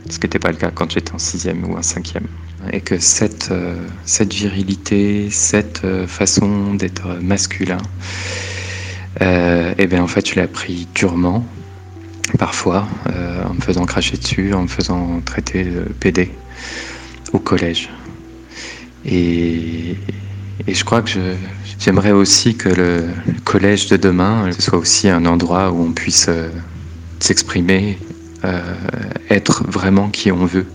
Ce 0.10 0.20
qui 0.20 0.26
n'était 0.26 0.40
pas 0.40 0.52
le 0.52 0.58
cas 0.58 0.72
quand 0.72 0.92
j'étais 0.92 1.14
en 1.14 1.20
sixième 1.20 1.64
ou 1.64 1.78
en 1.78 1.82
cinquième. 1.82 2.28
Et 2.74 2.82
que 2.82 3.00
cette, 3.00 3.50
euh, 3.52 3.76
virilité, 4.30 5.30
cette 5.30 5.86
euh, 5.86 6.06
façon 6.06 6.74
d'être 6.74 7.08
masculin, 7.22 7.78
eh 9.22 9.88
bien 9.88 10.04
en 10.04 10.08
fait 10.08 10.28
je 10.28 10.36
l'ai 10.36 10.42
appris 10.42 10.88
durement, 10.96 11.46
parfois, 12.40 12.88
en 13.06 13.54
me 13.54 13.62
faisant 13.62 13.86
cracher 13.86 14.18
dessus, 14.18 14.54
en 14.54 14.64
me 14.64 14.68
faisant 14.68 15.22
traiter 15.22 15.66
de 15.66 15.82
PD 16.00 16.32
au 17.34 17.40
collège. 17.40 17.90
Et, 19.06 19.96
je 20.68 20.84
crois 20.84 21.02
que 21.02 21.10
j'aimerais 21.80 22.12
aussi 22.12 22.56
que 22.56 22.70
le, 22.70 23.10
collège 23.44 23.88
de 23.88 23.98
demain 23.98 24.52
ce 24.52 24.62
soit 24.62 24.78
aussi 24.78 25.10
un 25.10 25.26
endroit 25.26 25.72
où 25.72 25.84
on 25.84 25.92
puisse 25.92 26.28
euh, 26.30 26.50
s'exprimer, 27.20 27.98
euh, 28.46 28.62
être 29.30 29.64
vraiment 29.68 30.10
qui 30.10 30.32
on 30.32 30.46
veut, 30.46 30.68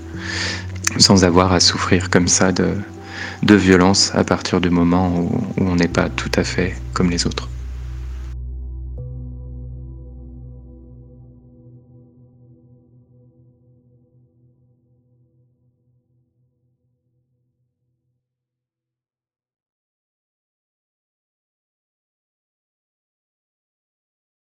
sans 0.99 1.25
avoir 1.25 1.53
à 1.53 1.61
souffrir 1.61 2.11
comme 2.11 2.29
ça 2.29 2.53
de, 2.53 2.67
violence 3.43 4.11
à 4.15 4.25
partir 4.25 4.61
du 4.61 4.71
moment 4.71 5.17
où 5.17 5.31
on 5.59 5.77
n'est 5.77 5.89
pas 5.89 6.09
tout 6.09 6.33
à 6.35 6.43
fait 6.43 6.75
comme 6.93 7.11
les 7.11 7.27
autres. 7.27 7.49